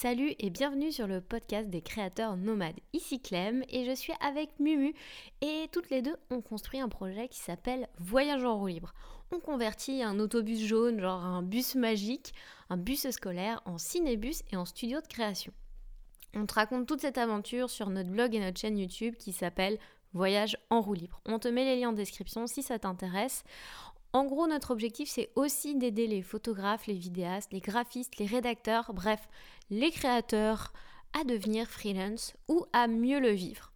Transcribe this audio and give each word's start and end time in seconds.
Salut 0.00 0.32
et 0.38 0.50
bienvenue 0.50 0.92
sur 0.92 1.08
le 1.08 1.20
podcast 1.20 1.70
des 1.70 1.82
créateurs 1.82 2.36
nomades. 2.36 2.78
Ici 2.92 3.18
Clem 3.18 3.64
et 3.68 3.84
je 3.84 3.92
suis 3.96 4.12
avec 4.20 4.48
Mumu 4.60 4.94
et 5.40 5.66
toutes 5.72 5.90
les 5.90 6.02
deux 6.02 6.14
on 6.30 6.40
construit 6.40 6.78
un 6.78 6.88
projet 6.88 7.26
qui 7.26 7.40
s'appelle 7.40 7.88
Voyage 7.98 8.44
en 8.44 8.56
roue 8.56 8.68
libre. 8.68 8.94
On 9.32 9.40
convertit 9.40 10.04
un 10.04 10.20
autobus 10.20 10.60
jaune, 10.60 11.00
genre 11.00 11.24
un 11.24 11.42
bus 11.42 11.74
magique, 11.74 12.32
un 12.70 12.76
bus 12.76 13.10
scolaire 13.10 13.60
en 13.64 13.76
cinébus 13.76 14.44
et 14.52 14.56
en 14.56 14.66
studio 14.66 15.00
de 15.00 15.08
création. 15.08 15.52
On 16.32 16.46
te 16.46 16.54
raconte 16.54 16.86
toute 16.86 17.00
cette 17.00 17.18
aventure 17.18 17.68
sur 17.68 17.90
notre 17.90 18.10
blog 18.10 18.36
et 18.36 18.40
notre 18.40 18.60
chaîne 18.60 18.78
YouTube 18.78 19.16
qui 19.16 19.32
s'appelle 19.32 19.80
Voyage 20.12 20.56
en 20.70 20.80
roue 20.80 20.94
libre. 20.94 21.20
On 21.26 21.40
te 21.40 21.48
met 21.48 21.64
les 21.64 21.80
liens 21.80 21.88
en 21.88 21.92
description 21.92 22.46
si 22.46 22.62
ça 22.62 22.78
t'intéresse. 22.78 23.42
En 24.12 24.24
gros, 24.24 24.46
notre 24.46 24.70
objectif, 24.70 25.08
c'est 25.08 25.30
aussi 25.36 25.74
d'aider 25.74 26.06
les 26.06 26.22
photographes, 26.22 26.86
les 26.86 26.94
vidéastes, 26.94 27.52
les 27.52 27.60
graphistes, 27.60 28.18
les 28.18 28.26
rédacteurs, 28.26 28.92
bref, 28.94 29.28
les 29.70 29.90
créateurs 29.90 30.72
à 31.18 31.24
devenir 31.24 31.66
freelance 31.66 32.34
ou 32.48 32.64
à 32.72 32.86
mieux 32.86 33.20
le 33.20 33.30
vivre. 33.30 33.72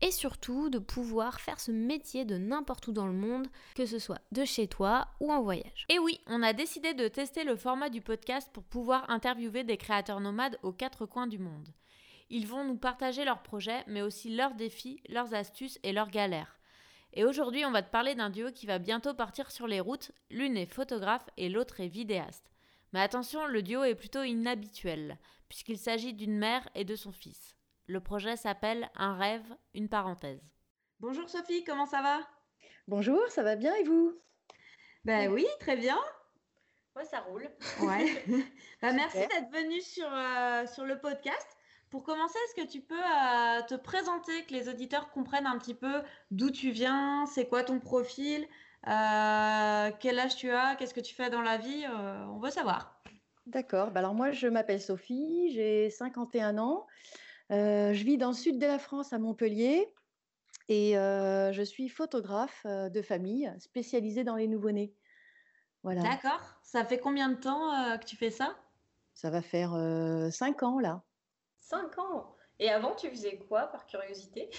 Et 0.00 0.10
surtout 0.10 0.70
de 0.70 0.78
pouvoir 0.78 1.40
faire 1.40 1.60
ce 1.60 1.70
métier 1.70 2.24
de 2.24 2.38
n'importe 2.38 2.86
où 2.88 2.92
dans 2.92 3.06
le 3.06 3.12
monde, 3.12 3.48
que 3.74 3.86
ce 3.86 3.98
soit 3.98 4.20
de 4.32 4.44
chez 4.44 4.68
toi 4.68 5.08
ou 5.20 5.32
en 5.32 5.42
voyage. 5.42 5.86
Et 5.88 5.98
oui, 5.98 6.20
on 6.26 6.42
a 6.42 6.52
décidé 6.52 6.94
de 6.94 7.08
tester 7.08 7.44
le 7.44 7.56
format 7.56 7.90
du 7.90 8.00
podcast 8.00 8.50
pour 8.52 8.64
pouvoir 8.64 9.08
interviewer 9.10 9.64
des 9.64 9.76
créateurs 9.76 10.20
nomades 10.20 10.58
aux 10.62 10.72
quatre 10.72 11.06
coins 11.06 11.26
du 11.26 11.38
monde. 11.38 11.68
Ils 12.30 12.46
vont 12.46 12.64
nous 12.64 12.76
partager 12.76 13.24
leurs 13.24 13.42
projets, 13.42 13.84
mais 13.86 14.02
aussi 14.02 14.34
leurs 14.34 14.54
défis, 14.54 15.02
leurs 15.08 15.34
astuces 15.34 15.78
et 15.82 15.92
leurs 15.92 16.10
galères. 16.10 16.58
Et 17.16 17.24
aujourd'hui, 17.24 17.64
on 17.64 17.70
va 17.70 17.82
te 17.82 17.92
parler 17.92 18.16
d'un 18.16 18.28
duo 18.28 18.50
qui 18.50 18.66
va 18.66 18.80
bientôt 18.80 19.14
partir 19.14 19.52
sur 19.52 19.68
les 19.68 19.78
routes. 19.78 20.10
L'une 20.30 20.56
est 20.56 20.66
photographe 20.66 21.30
et 21.36 21.48
l'autre 21.48 21.80
est 21.80 21.88
vidéaste. 21.88 22.50
Mais 22.92 23.00
attention, 23.00 23.46
le 23.46 23.62
duo 23.62 23.84
est 23.84 23.94
plutôt 23.94 24.24
inhabituel, 24.24 25.16
puisqu'il 25.48 25.78
s'agit 25.78 26.12
d'une 26.12 26.36
mère 26.36 26.68
et 26.74 26.84
de 26.84 26.96
son 26.96 27.12
fils. 27.12 27.54
Le 27.86 28.00
projet 28.00 28.36
s'appelle 28.36 28.90
Un 28.96 29.16
rêve, 29.16 29.56
une 29.74 29.88
parenthèse. 29.88 30.42
Bonjour 30.98 31.28
Sophie, 31.28 31.62
comment 31.62 31.86
ça 31.86 32.02
va? 32.02 32.20
Bonjour, 32.88 33.20
ça 33.28 33.44
va 33.44 33.54
bien 33.54 33.74
et 33.76 33.84
vous? 33.84 34.20
Ben 35.04 35.30
oui, 35.30 35.46
très 35.60 35.76
bien. 35.76 35.98
Ouais, 36.96 37.04
ça 37.04 37.20
roule. 37.20 37.48
Ouais. 37.82 38.24
bah, 38.82 38.92
merci 38.92 39.18
d'être 39.18 39.52
venue 39.52 39.80
sur, 39.82 40.08
euh, 40.12 40.66
sur 40.66 40.84
le 40.84 40.98
podcast. 40.98 41.53
Pour 41.94 42.02
commencer, 42.02 42.36
est-ce 42.48 42.60
que 42.60 42.68
tu 42.68 42.80
peux 42.80 42.96
euh, 42.96 43.62
te 43.68 43.76
présenter, 43.76 44.44
que 44.46 44.52
les 44.52 44.68
auditeurs 44.68 45.12
comprennent 45.12 45.46
un 45.46 45.56
petit 45.58 45.74
peu 45.74 46.02
d'où 46.32 46.50
tu 46.50 46.72
viens, 46.72 47.24
c'est 47.26 47.46
quoi 47.46 47.62
ton 47.62 47.78
profil, 47.78 48.48
euh, 48.88 49.92
quel 50.00 50.18
âge 50.18 50.34
tu 50.34 50.50
as, 50.50 50.74
qu'est-ce 50.74 50.92
que 50.92 50.98
tu 50.98 51.14
fais 51.14 51.30
dans 51.30 51.40
la 51.40 51.56
vie 51.56 51.84
euh, 51.88 52.24
On 52.32 52.40
veut 52.40 52.50
savoir. 52.50 53.00
D'accord. 53.46 53.92
Bah 53.92 54.00
alors 54.00 54.12
moi, 54.12 54.32
je 54.32 54.48
m'appelle 54.48 54.80
Sophie, 54.80 55.52
j'ai 55.52 55.88
51 55.88 56.58
ans. 56.58 56.88
je 57.50 58.02
vis 58.02 58.18
dans 58.18 58.30
le 58.30 58.34
sud 58.34 58.58
de 58.58 58.66
la 58.66 58.80
France, 58.80 59.12
à 59.12 59.20
Montpellier, 59.20 59.88
et 60.68 60.94
je 60.94 61.62
suis 61.62 61.88
photographe 61.88 62.66
de 62.66 63.02
famille 63.02 63.54
spécialisée 63.60 64.24
dans 64.24 64.34
les 64.34 64.48
nouveau-nés. 64.48 64.92
Voilà. 65.84 66.02
D'accord. 66.02 66.58
Ça 66.64 66.84
fait 66.84 66.98
combien 66.98 67.28
de 67.28 67.36
temps 67.36 67.70
que 67.98 68.04
tu 68.04 68.16
fais 68.16 68.32
ça? 68.32 68.56
Ça 69.12 69.30
va 69.30 69.42
faire 69.42 69.78
5 70.32 70.64
ans 70.64 70.80
là. 70.80 71.04
5 71.64 71.98
ans 71.98 72.36
Et 72.58 72.70
avant, 72.70 72.94
tu 72.94 73.08
faisais 73.08 73.38
quoi, 73.38 73.66
par 73.68 73.86
curiosité? 73.86 74.50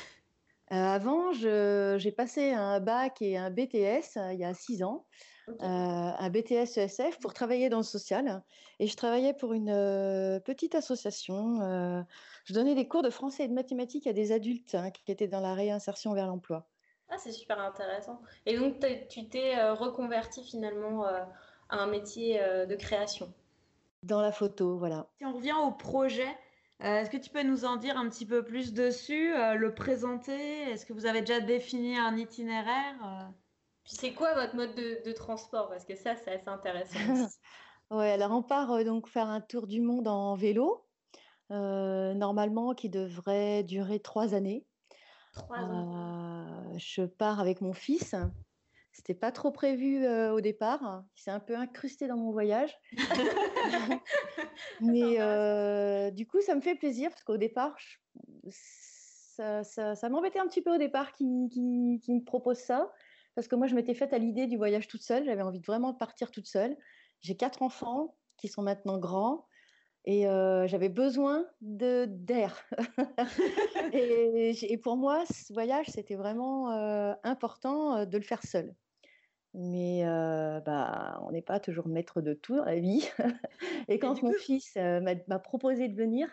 Euh, 0.72 0.76
Avant, 0.76 1.32
j'ai 1.34 2.12
passé 2.12 2.52
un 2.52 2.80
bac 2.80 3.22
et 3.22 3.38
un 3.38 3.52
BTS 3.52 4.18
euh, 4.18 4.34
il 4.34 4.40
y 4.40 4.44
a 4.44 4.54
6 4.54 4.84
ans. 4.84 5.06
Euh, 5.48 5.54
un 5.62 6.30
BTS 6.32 6.78
ESF 6.78 7.20
pour 7.20 7.36
travailler 7.36 7.70
dans 7.70 7.78
le 7.78 7.84
social. 7.84 8.44
Et 8.80 8.88
je 8.88 8.98
travaillais 8.98 9.36
pour 9.36 9.54
une 9.54 10.42
petite 10.44 10.74
association. 10.74 11.60
je 12.46 12.54
donnais 12.54 12.74
des 12.74 12.88
cours 12.88 13.04
de 13.04 13.12
français 13.12 13.44
et 13.44 13.48
de 13.48 13.54
mathématiques 13.54 14.08
à 14.08 14.14
des 14.14 14.32
adultes 14.32 14.74
hein, 14.74 14.90
qui 14.90 15.12
étaient 15.12 15.28
dans 15.28 15.42
la 15.42 15.54
réinsertion 15.54 16.14
vers 16.16 16.26
l'emploi. 16.26 16.68
Ah, 17.10 17.20
c'est 17.20 17.32
super 17.32 17.60
intéressant. 17.60 18.20
Et 18.48 18.58
donc, 18.58 18.84
tu 19.08 19.30
t'es 19.30 19.70
reconverti 19.70 20.44
finalement 20.44 21.06
à 21.06 21.28
un 21.70 21.86
métier 21.86 22.40
de 22.40 22.76
création? 22.76 23.32
Dans 24.02 24.22
la 24.22 24.32
photo, 24.32 24.80
voilà. 24.80 25.06
Si 25.20 25.26
on 25.26 25.34
revient 25.34 25.56
au 25.64 25.72
projet, 25.72 26.36
euh, 26.84 27.00
est-ce 27.00 27.10
que 27.10 27.18
tu 27.18 27.30
peux 27.30 27.44
nous 27.44 27.64
en 27.64 27.78
dire 27.78 27.98
un 27.98 28.10
petit 28.10 28.26
peu 28.26 28.44
plus 28.44 28.74
dessus, 28.74 29.34
euh, 29.34 29.56
le 29.56 29.74
présenter? 29.74 30.64
Est-ce 30.64 30.86
que 30.86 30.94
vous 30.94 31.06
avez 31.06 31.22
déjà 31.22 31.40
défini 31.40 31.98
un 31.98 32.18
itinéraire 32.18 32.96
euh? 33.04 33.32
Puis 33.84 33.94
c'est 33.96 34.14
quoi 34.14 34.34
votre 34.34 34.56
mode 34.56 34.76
de, 34.76 35.12
transport? 35.12 35.70
Parce 35.70 35.86
que 35.86 35.96
ça, 35.96 36.16
c'est 36.16 36.32
assez 36.34 36.50
intéressant. 36.50 36.98
oui, 37.92 38.06
alors 38.06 38.32
on 38.32 38.42
part 38.42 38.84
donc 38.84 39.08
faire 39.08 39.28
un 39.28 39.42
tour 39.42 39.68
du 39.68 39.80
monde 39.80 40.08
en 40.08 40.36
vélo, 40.36 40.84
normalement 41.50 42.74
qui 42.74 42.90
devrait 42.90 43.64
durer 43.64 44.00
trois 44.00 44.34
années. 44.34 44.66
Trois 45.34 45.60
ans. 45.60 46.78
je 46.78 47.04
pars 47.04 47.40
avec 47.40 47.62
mon 47.62 47.74
fils 47.74 48.16
c'était 48.96 49.14
pas 49.14 49.32
trop 49.34 49.52
prévu 49.52 50.08
au 50.08 50.40
départ. 50.40 51.04
Il 51.18 51.22
s'est 51.22 51.32
un 51.32 51.42
peu 51.42 51.56
incrusté 51.56 52.08
dans 52.08 52.16
mon 52.16 52.32
voyage. 52.32 52.74
Mais 54.82 56.12
du 56.12 56.26
coup, 56.26 56.40
ça 56.42 56.56
me 56.56 56.62
fait 56.62 56.76
plaisir 56.76 57.10
parce 57.10 57.24
qu'au 57.24 57.38
départ, 57.38 57.76
ça, 58.48 59.64
ça, 59.64 60.10
m'embêtait 60.10 60.40
un 60.40 60.48
petit 60.48 60.62
peu 60.62 60.74
au 60.74 60.78
départ 60.78 61.12
qu'il 61.12 61.28
me 61.28 62.24
propose 62.24 62.58
ça. 62.58 62.90
Parce 63.36 63.50
que 63.50 63.56
moi, 63.56 63.68
je 63.68 63.76
m'étais 63.76 63.94
faite 63.94 64.14
à 64.14 64.18
l'idée 64.18 64.48
du 64.48 64.56
voyage 64.56 64.88
toute 64.88 65.04
seule. 65.04 65.26
J'avais 65.26 65.42
envie 65.42 65.60
de 65.60 65.66
vraiment 65.66 65.94
partir 65.94 66.32
toute 66.32 66.48
seule. 66.48 66.78
J'ai 67.20 67.36
quatre 67.36 67.64
enfants 67.64 68.16
qui 68.38 68.48
sont 68.48 68.62
maintenant 68.62 68.98
grands. 68.98 69.46
Et 70.06 70.22
j'avais 70.68 70.90
besoin 70.90 71.46
d'air. 71.60 72.64
et, 73.92 74.52
et, 74.72 74.78
pour 74.78 74.96
moi, 74.96 75.26
ce 75.26 75.52
voyage, 75.52 75.88
c'était 75.90 76.16
vraiment 76.16 76.70
important 77.26 78.06
de 78.06 78.18
le 78.18 78.24
faire 78.24 78.42
seul. 78.46 78.74
Mais 79.58 80.04
bah, 80.66 81.20
on 81.24 81.32
n'est 81.32 81.42
pas 81.42 81.60
toujours 81.60 81.88
maître 81.88 82.22
de 82.22 82.34
tout 82.34 82.58
dans 82.58 82.66
la 82.66 82.80
vie. 82.80 83.08
Et 83.88 84.00
quand 84.00 84.22
mon 84.22 84.34
fils 84.34 84.76
m'a 84.76 85.40
proposé 85.40 85.88
de 85.88 85.96
venir, 85.96 86.30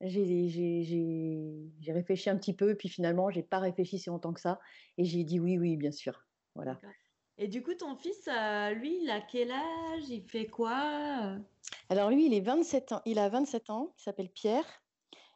j'ai 0.00 1.92
réfléchi 1.92 2.30
un 2.30 2.36
petit 2.36 2.54
peu, 2.54 2.74
puis 2.74 2.88
finalement, 2.88 3.30
j'ai 3.30 3.42
pas 3.42 3.58
réfléchi 3.58 3.98
si 3.98 4.08
longtemps 4.08 4.32
que 4.32 4.40
ça, 4.40 4.58
et 4.98 5.04
j'ai 5.04 5.24
dit 5.24 5.38
oui, 5.38 5.58
oui, 5.58 5.76
bien 5.76 5.92
sûr. 5.92 6.26
Voilà. 6.54 6.78
Et 7.38 7.48
du 7.48 7.62
coup, 7.62 7.74
ton 7.74 7.94
fils, 7.96 8.28
lui, 8.76 9.02
il 9.02 9.10
a 9.10 9.20
quel 9.20 9.50
âge? 9.50 10.08
Il 10.08 10.22
fait 10.22 10.46
quoi 10.46 11.36
Alors 11.90 12.10
lui, 12.10 12.26
il, 12.26 12.34
est 12.34 12.40
27 12.40 12.92
ans, 12.92 13.02
il 13.04 13.18
a 13.18 13.28
27 13.28 13.68
ans, 13.70 13.92
il 13.98 14.02
s'appelle 14.02 14.30
Pierre, 14.30 14.82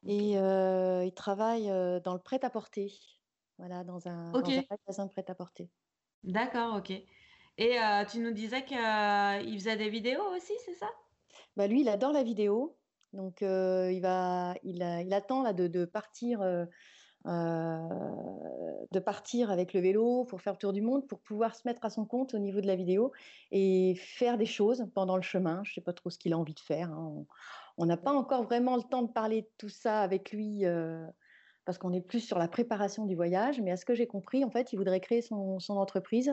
et 0.07 0.33
il 0.33 1.13
travaille 1.15 1.67
dans 2.03 2.15
le 2.15 2.21
prêt-à-porter. 2.21 2.93
Voilà, 3.59 3.85
dans 3.85 4.09
un, 4.09 4.31
dans 4.31 4.39
un 4.39 4.65
magasin 4.71 5.07
prêt-à-porter. 5.07 5.69
D'accord, 6.25 6.77
ok. 6.77 6.91
Et 6.91 7.79
euh, 7.79 8.05
tu 8.05 8.21
nous 8.21 8.33
disais 8.33 8.65
qu'il 8.65 8.79
euh, 8.79 9.55
faisait 9.55 9.77
des 9.77 9.91
vidéos 9.91 10.25
aussi, 10.35 10.53
c'est 10.65 10.75
ça? 10.75 10.89
Bah, 11.57 11.67
lui, 11.67 11.83
il 11.83 11.89
adore 11.89 12.13
la 12.13 12.23
vidéo. 12.23 12.77
Donc, 13.13 13.43
euh, 13.43 13.91
il 13.93 14.01
va, 14.01 14.55
il, 14.63 14.83
attend 15.13 15.43
là, 15.43 15.53
de, 15.53 15.85
partir, 15.85 16.41
de 17.25 18.99
partir 18.99 19.51
avec 19.51 19.75
le 19.75 19.81
vélo 19.81 20.25
pour 20.25 20.41
faire 20.41 20.53
le 20.53 20.59
tour 20.59 20.73
du 20.73 20.81
monde, 20.81 21.07
pour 21.09 21.21
pouvoir 21.21 21.57
se 21.57 21.67
mettre 21.67 21.85
à 21.85 21.91
son 21.91 22.07
compte 22.07 22.35
au 22.35 22.39
niveau 22.39 22.61
de 22.61 22.67
la 22.67 22.77
vidéo 22.77 23.13
et 23.51 23.95
faire 23.97 24.39
des 24.39 24.47
choses 24.47 24.87
pendant 24.95 25.17
le 25.17 25.23
chemin. 25.23 25.63
Je 25.65 25.73
ne 25.73 25.75
sais 25.75 25.81
pas 25.81 25.93
trop 25.93 26.09
ce 26.09 26.19
qu'il 26.19 26.33
a 26.33 26.39
envie 26.39 26.55
de 26.55 26.61
faire. 26.61 26.91
Hein. 26.91 27.27
On 27.79 27.87
n'a 27.87 27.97
pas 27.97 28.13
encore 28.13 28.45
vraiment 28.45 28.77
le 28.77 28.83
temps 28.83 29.03
de 29.03 29.11
parler 29.11 29.43
de 29.43 29.51
tout 29.59 29.69
ça 29.69 30.03
avec 30.03 30.31
lui 30.31 30.65
parce 31.65 31.79
qu'on 31.79 31.93
est 31.93 32.01
plus 32.01 32.21
sur 32.21 32.39
la 32.39 32.49
préparation 32.49 33.07
du 33.07 33.15
voyage. 33.15 33.61
Mais 33.61 33.71
à 33.71 33.77
ce 33.77 33.85
que 33.85 33.95
j'ai 33.95 34.07
compris, 34.07 34.45
en 34.45 34.51
fait, 34.51 34.73
il 34.73 34.77
voudrait 34.77 35.01
créer 35.01 35.23
son, 35.23 35.59
entreprise 35.69 36.33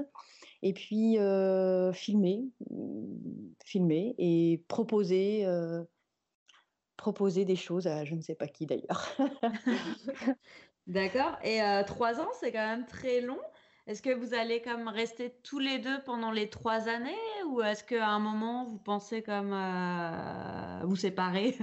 et 0.63 0.73
puis 0.73 1.19
euh, 1.19 1.93
filmer, 1.93 2.49
mmh, 2.69 3.53
filmer 3.63 4.15
et 4.17 4.63
proposer, 4.67 5.45
euh, 5.45 5.83
proposer 6.95 7.45
des 7.45 7.55
choses 7.55 7.87
à 7.87 8.03
je 8.03 8.15
ne 8.15 8.21
sais 8.21 8.35
pas 8.35 8.47
qui 8.47 8.65
d'ailleurs. 8.65 9.15
D'accord. 10.87 11.37
Et 11.43 11.61
euh, 11.61 11.83
trois 11.83 12.19
ans, 12.19 12.29
c'est 12.39 12.51
quand 12.51 12.65
même 12.65 12.85
très 12.85 13.21
long. 13.21 13.39
Est-ce 13.85 14.01
que 14.01 14.13
vous 14.13 14.33
allez 14.33 14.61
comme 14.61 14.87
rester 14.87 15.33
tous 15.43 15.59
les 15.59 15.79
deux 15.79 16.01
pendant 16.03 16.31
les 16.31 16.49
trois 16.49 16.89
années 16.89 17.15
ou 17.49 17.61
est-ce 17.61 17.83
qu'à 17.83 18.07
un 18.07 18.19
moment 18.19 18.65
vous 18.65 18.79
pensez 18.79 19.21
comme 19.21 19.55
vous 20.83 20.95
séparer? 20.97 21.57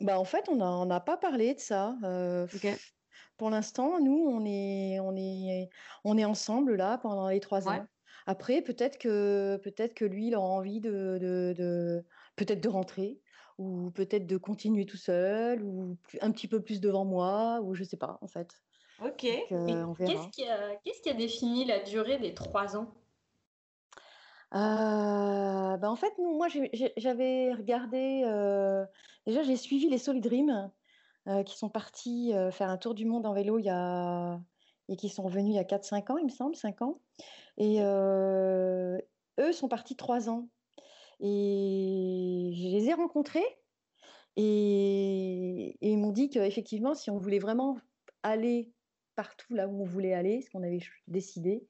Bah 0.00 0.18
en 0.18 0.24
fait, 0.24 0.46
on 0.48 0.84
n'a 0.86 1.00
pas 1.00 1.16
parlé 1.16 1.54
de 1.54 1.60
ça. 1.60 1.96
Pour 3.40 3.48
l'instant, 3.48 3.98
nous, 4.00 4.26
on 4.28 4.44
est, 4.44 5.00
on, 5.00 5.16
est, 5.16 5.70
on 6.04 6.18
est 6.18 6.26
ensemble 6.26 6.76
là 6.76 6.98
pendant 6.98 7.26
les 7.26 7.40
trois 7.40 7.70
ans. 7.70 7.86
Après, 8.26 8.60
peut-être 8.60 8.98
que, 8.98 9.56
peut-être 9.64 9.94
que 9.94 10.04
lui, 10.04 10.26
il 10.26 10.34
a 10.34 10.40
envie 10.42 10.82
de, 10.82 11.16
de, 11.18 12.04
peut-être 12.36 12.60
de 12.60 12.68
rentrer 12.68 13.18
ou 13.56 13.92
peut-être 13.92 14.26
de 14.26 14.36
continuer 14.36 14.84
tout 14.84 14.98
seul 14.98 15.62
ou 15.62 15.96
un 16.20 16.32
petit 16.32 16.48
peu 16.48 16.60
plus 16.62 16.82
devant 16.82 17.06
moi 17.06 17.62
ou 17.62 17.74
je 17.74 17.82
sais 17.82 17.96
pas 17.96 18.18
en 18.20 18.26
fait. 18.26 18.50
Ok. 19.02 19.24
Euh, 19.24 19.86
qu'est-ce 19.96 20.28
qui, 20.28 20.46
a, 20.46 20.76
qu'est-ce 20.84 21.00
qui 21.00 21.08
a 21.08 21.14
défini 21.14 21.64
la 21.64 21.78
durée 21.78 22.18
des 22.18 22.34
trois 22.34 22.76
ans? 22.76 22.92
Euh, 24.52 25.76
bah, 25.78 25.90
en 25.90 25.96
fait, 25.96 26.12
moi, 26.18 26.48
j'avais 26.98 27.54
regardé, 27.54 28.22
euh, 28.26 28.84
déjà, 29.26 29.42
j'ai 29.44 29.56
suivi 29.56 29.88
les 29.88 29.96
Solid 29.96 30.26
Dream 31.32 31.44
qui 31.44 31.56
sont 31.58 31.68
partis 31.68 32.32
faire 32.52 32.68
un 32.68 32.76
tour 32.76 32.94
du 32.94 33.06
monde 33.06 33.26
en 33.26 33.32
vélo 33.32 33.58
il 33.58 33.64
y 33.64 33.70
a... 33.70 34.40
et 34.88 34.96
qui 34.96 35.08
sont 35.08 35.28
venus 35.28 35.54
il 35.54 35.56
y 35.56 35.58
a 35.58 35.64
4-5 35.64 36.12
ans, 36.12 36.18
il 36.18 36.24
me 36.24 36.30
semble, 36.30 36.54
5 36.56 36.82
ans. 36.82 37.00
Et 37.56 37.80
eux 37.80 39.52
sont 39.52 39.68
partis 39.68 39.96
3 39.96 40.28
ans. 40.28 40.48
Et 41.20 42.52
je 42.54 42.68
les 42.68 42.88
ai 42.88 42.94
rencontrés 42.94 43.44
et, 44.36 45.76
ils 45.80 45.98
m'ont 45.98 46.12
dit 46.12 46.30
qu'effectivement, 46.30 46.94
si 46.94 47.10
on 47.10 47.18
voulait 47.18 47.38
vraiment 47.38 47.78
aller 48.22 48.72
partout 49.16 49.54
là 49.54 49.68
où 49.68 49.82
on 49.82 49.84
voulait 49.84 50.14
aller, 50.14 50.40
ce 50.40 50.50
qu'on 50.50 50.62
avait 50.62 50.80
décidé, 51.08 51.66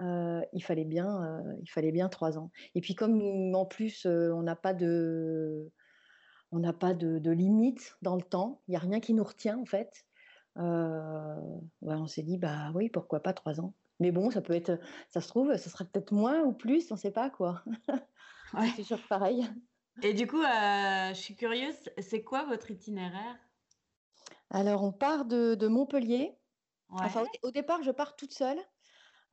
il 0.00 0.62
fallait 0.62 0.84
bien, 0.84 1.42
il 1.60 1.70
fallait 1.70 1.92
bien 1.92 2.08
trois 2.08 2.38
ans. 2.38 2.50
Et 2.74 2.80
puis 2.80 2.94
comme 2.94 3.54
en 3.54 3.66
plus 3.66 4.06
on 4.06 4.42
n'a 4.42 4.56
pas 4.56 4.72
de, 4.72 5.70
on 6.52 6.58
n'a 6.58 6.72
pas 6.72 6.94
de, 6.94 7.30
limite 7.30 7.96
dans 8.02 8.16
le 8.16 8.22
temps, 8.22 8.62
il 8.68 8.72
n'y 8.72 8.76
a 8.76 8.80
rien 8.80 9.00
qui 9.00 9.14
nous 9.14 9.24
retient 9.24 9.58
en 9.58 9.66
fait. 9.66 10.04
on 10.56 12.06
s'est 12.06 12.22
dit 12.22 12.38
bah 12.38 12.70
oui, 12.74 12.88
pourquoi 12.88 13.20
pas 13.20 13.32
trois 13.32 13.60
ans. 13.60 13.74
Mais 13.98 14.12
bon, 14.12 14.30
ça 14.30 14.42
peut 14.42 14.52
être, 14.52 14.78
ça 15.08 15.20
se 15.20 15.28
trouve, 15.28 15.56
ça 15.56 15.70
sera 15.70 15.84
peut-être 15.84 16.12
moins 16.12 16.42
ou 16.42 16.52
plus, 16.52 16.90
on 16.90 16.94
ne 16.94 17.00
sait 17.00 17.10
pas 17.10 17.30
quoi. 17.30 17.62
C'est 18.76 18.82
toujours 18.82 19.06
pareil. 19.08 19.46
Et 20.02 20.12
du 20.12 20.26
coup, 20.26 20.42
euh, 20.42 21.08
je 21.08 21.18
suis 21.18 21.34
curieuse, 21.36 21.74
c'est 21.98 22.22
quoi 22.22 22.44
votre 22.44 22.70
itinéraire? 22.70 23.38
Alors, 24.50 24.82
on 24.84 24.92
part 24.92 25.24
de, 25.24 25.66
Montpellier. 25.66 26.36
Enfin, 26.90 27.24
au, 27.42 27.50
départ, 27.50 27.82
je 27.82 27.90
pars 27.90 28.14
toute 28.14 28.32
seule. 28.32 28.58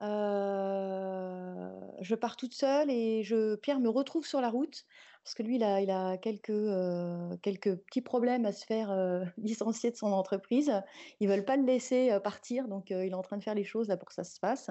Euh, 0.01 1.69
je 2.01 2.15
pars 2.15 2.35
toute 2.35 2.53
seule 2.53 2.89
et 2.89 3.23
je, 3.23 3.55
Pierre 3.55 3.79
me 3.79 3.89
retrouve 3.89 4.25
sur 4.25 4.41
la 4.41 4.49
route 4.49 4.85
parce 5.23 5.35
que 5.35 5.43
lui, 5.43 5.55
il 5.55 5.63
a, 5.63 5.79
il 5.79 5.89
a 5.89 6.17
quelques, 6.17 6.49
euh, 6.49 7.37
quelques 7.41 7.75
petits 7.77 8.01
problèmes 8.01 8.45
à 8.45 8.51
se 8.51 8.65
faire 8.65 8.91
licencier 9.37 9.91
de 9.91 9.95
son 9.95 10.11
entreprise. 10.11 10.71
Ils 11.19 11.29
veulent 11.29 11.45
pas 11.45 11.55
le 11.55 11.63
laisser 11.63 12.17
partir, 12.23 12.67
donc 12.67 12.89
il 12.89 12.95
est 12.95 13.13
en 13.13 13.21
train 13.21 13.37
de 13.37 13.43
faire 13.43 13.55
les 13.55 13.63
choses 13.63 13.87
là 13.87 13.95
pour 13.95 14.09
que 14.09 14.13
ça 14.13 14.25
se 14.25 14.39
passe. 14.39 14.69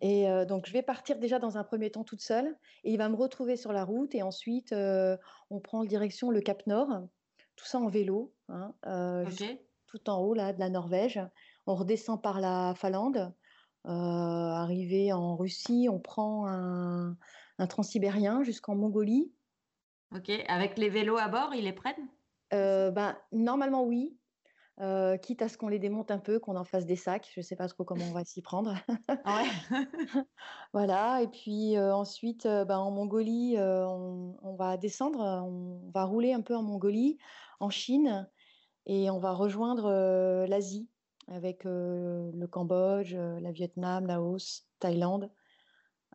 Et 0.00 0.28
donc, 0.46 0.66
je 0.68 0.72
vais 0.72 0.82
partir 0.82 1.18
déjà 1.18 1.40
dans 1.40 1.58
un 1.58 1.64
premier 1.64 1.90
temps 1.90 2.04
toute 2.04 2.20
seule. 2.20 2.56
Et 2.84 2.92
il 2.92 2.98
va 2.98 3.08
me 3.08 3.16
retrouver 3.16 3.56
sur 3.56 3.72
la 3.72 3.82
route. 3.82 4.14
Et 4.14 4.22
ensuite, 4.22 4.72
on 4.72 5.58
prend 5.58 5.82
direction 5.82 6.30
le 6.30 6.40
Cap 6.40 6.64
Nord. 6.68 7.02
Tout 7.56 7.64
ça 7.64 7.80
en 7.80 7.88
vélo, 7.88 8.32
hein, 8.48 8.72
tout 9.88 10.08
en 10.08 10.20
haut 10.20 10.34
là, 10.34 10.52
de 10.52 10.60
la 10.60 10.70
Norvège. 10.70 11.20
On 11.66 11.74
redescend 11.74 12.22
par 12.22 12.38
la 12.40 12.74
Finlande. 12.76 13.32
Arrivé 13.88 15.12
en 15.12 15.36
Russie, 15.36 15.88
on 15.90 15.98
prend 15.98 16.46
un, 16.46 17.16
un 17.58 17.66
transsibérien 17.66 18.42
jusqu'en 18.42 18.74
Mongolie. 18.74 19.32
Ok, 20.14 20.30
avec 20.48 20.78
les 20.78 20.88
vélos 20.88 21.18
à 21.18 21.28
bord, 21.28 21.54
ils 21.54 21.64
les 21.64 21.72
prennent? 21.72 22.08
Ben, 22.50 23.16
Normalement, 23.32 23.84
oui. 23.84 24.18
Euh, 24.80 25.16
quitte 25.16 25.42
à 25.42 25.48
ce 25.48 25.58
qu'on 25.58 25.66
les 25.66 25.80
démonte 25.80 26.12
un 26.12 26.18
peu, 26.18 26.38
qu'on 26.38 26.54
en 26.54 26.64
fasse 26.64 26.86
des 26.86 26.94
sacs. 26.94 27.28
Je 27.34 27.40
ne 27.40 27.42
sais 27.42 27.56
pas 27.56 27.66
trop 27.66 27.84
comment 27.84 28.04
on 28.04 28.12
va 28.12 28.24
s'y 28.24 28.42
prendre. 28.42 28.74
Ah 29.24 29.42
voilà. 30.72 31.22
Et 31.22 31.28
puis 31.28 31.76
euh, 31.76 31.94
ensuite, 31.94 32.46
euh, 32.46 32.64
ben, 32.64 32.78
en 32.78 32.90
Mongolie, 32.90 33.56
on, 33.58 34.54
va 34.56 34.76
descendre, 34.76 35.20
on 35.20 35.90
va 35.92 36.04
rouler 36.04 36.32
un 36.32 36.42
peu 36.42 36.54
en 36.54 36.62
Mongolie, 36.62 37.18
en 37.58 37.70
Chine, 37.70 38.28
et 38.86 39.10
on 39.10 39.18
va 39.18 39.32
rejoindre 39.32 40.46
l'Asie 40.46 40.88
avec 41.28 41.64
le 41.64 42.46
Cambodge, 42.46 43.14
la 43.14 43.52
Vietnam, 43.52 44.06
Laos, 44.06 44.66
Thaïlande, 44.80 45.30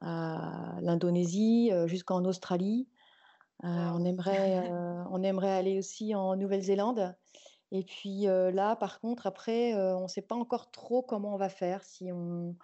l'Indonésie, 0.01 1.71
jusqu'en 1.85 2.25
Australie. 2.25 2.87
on, 3.61 4.03
aimerait, 4.05 4.69
on 5.11 5.23
aimerait 5.23 5.51
aller 5.51 5.77
aussi 5.77 6.15
en 6.15 6.35
Nouvelle-Zélande. 6.35 7.15
Et 7.71 7.83
puis 7.83 8.23
là, 8.23 8.75
par 8.75 8.99
contre, 8.99 9.27
après, 9.27 9.73
on 9.75 10.03
ne 10.03 10.07
sait 10.07 10.21
pas 10.21 10.35
encore 10.35 10.71
trop 10.71 11.01
comment 11.01 11.33
on 11.33 11.37
va 11.37 11.49
faire. 11.49 11.83
Si 11.83 12.11
on, 12.11 12.55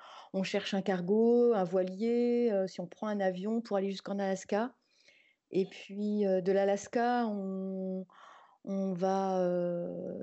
cherche 0.43 0.73
un 0.73 0.81
cargo, 0.81 1.53
un 1.53 1.63
voilier, 1.63 2.51
si 2.67 2.81
on 2.81 2.87
prend 2.87 3.07
un 3.07 3.19
avion 3.19 3.61
pour 3.61 3.77
aller 3.77 3.91
jusqu'en 3.91 4.19
Alaska. 4.19 4.73
Et 5.51 5.65
puis 5.65 6.21
de 6.21 6.51
l'Alaska, 6.51 7.25
on, 7.27 8.05
va 8.65 9.41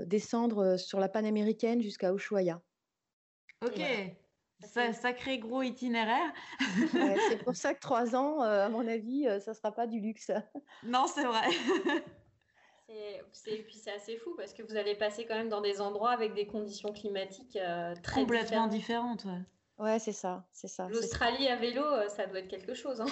descendre 0.07 0.77
sur 0.77 1.01
la 1.01 1.09
panaméricaine 1.09 1.83
jusqu'à 1.83 2.13
Ushuaia. 2.13 2.61
Ok. 3.65 3.81
sacré 4.61 5.39
gros 5.39 5.63
itinéraire. 5.63 6.33
c'est 7.29 7.43
pour 7.45 7.57
ça 7.57 7.75
que 7.75 7.81
trois 7.81 8.15
ans, 8.15 8.41
à 8.41 8.69
mon 8.69 8.87
avis, 8.87 9.25
ça 9.41 9.51
ne 9.51 9.57
sera 9.57 9.73
pas 9.73 9.87
du 9.87 10.01
luxe. 10.01 10.31
Non, 10.83 11.07
c'est 11.07 11.25
vrai. 11.25 11.49
Et 12.89 13.21
puis 13.63 13.75
c'est 13.75 13.93
assez 13.93 14.17
fou 14.17 14.35
parce 14.37 14.53
que 14.53 14.63
vous 14.63 14.77
allez 14.77 14.95
passer 14.95 15.27
quand 15.27 15.35
même 15.35 15.49
dans 15.49 15.61
des 15.61 15.81
endroits 15.81 16.13
avec 16.13 16.35
des 16.35 16.47
conditions 16.47 16.93
climatiques 16.93 17.57
euh, 17.57 17.95
très 18.03 18.21
complètement 18.21 18.69
différentes. 18.69 19.25
ouais. 19.25 19.43
Ouais, 19.79 19.99
c'est 19.99 20.13
ça, 20.13 20.47
c'est 20.53 20.69
ça. 20.69 20.89
L'Australie 20.89 21.49
à 21.49 21.57
vélo, 21.57 21.85
euh, 21.85 22.09
ça 22.09 22.27
doit 22.27 22.39
être 22.39 22.49
quelque 22.49 22.73
chose. 22.73 23.01
Hein. 23.01 23.07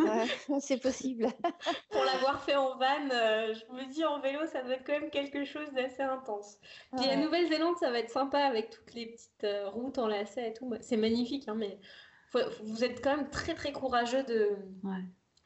ouais, 0.00 0.26
c'est 0.60 0.80
possible. 0.80 1.28
Pour 1.90 2.04
l'avoir 2.04 2.42
fait 2.42 2.56
en 2.56 2.76
van, 2.76 3.10
euh, 3.12 3.54
je 3.54 3.72
me 3.72 3.88
dis 3.92 4.04
en 4.04 4.20
vélo, 4.20 4.44
ça 4.46 4.62
doit 4.62 4.74
être 4.74 4.84
quand 4.84 4.98
même 4.98 5.10
quelque 5.10 5.44
chose 5.44 5.70
d'assez 5.72 6.02
intense. 6.02 6.58
Puis 6.96 7.06
la 7.06 7.16
Nouvelle-Zélande, 7.16 7.76
ça 7.78 7.92
va 7.92 8.00
être 8.00 8.10
sympa 8.10 8.40
avec 8.40 8.70
toutes 8.70 8.92
les 8.94 9.06
petites 9.06 9.46
routes 9.72 9.98
en 9.98 10.08
lacet 10.08 10.50
et 10.50 10.52
tout. 10.52 10.72
C'est 10.80 10.96
magnifique, 10.96 11.48
hein, 11.48 11.54
mais 11.54 11.78
vous 12.62 12.82
êtes 12.82 13.00
quand 13.00 13.16
même 13.16 13.30
très 13.30 13.54
très 13.54 13.70
courageux 13.70 14.24
de, 14.24 14.56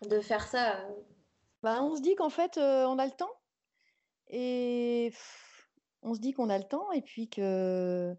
de 0.08 0.20
faire 0.20 0.46
ça. 0.46 0.82
Bah, 1.62 1.82
on 1.82 1.94
se 1.94 2.00
dit 2.00 2.14
qu'en 2.14 2.30
fait, 2.30 2.56
on 2.56 2.98
a 2.98 3.04
le 3.04 3.12
temps. 3.12 3.32
Et 4.30 5.12
on 6.02 6.14
se 6.14 6.20
dit 6.20 6.32
qu'on 6.32 6.48
a 6.48 6.58
le 6.58 6.64
temps 6.64 6.90
et 6.92 7.02
puis 7.02 7.28
que, 7.28 8.16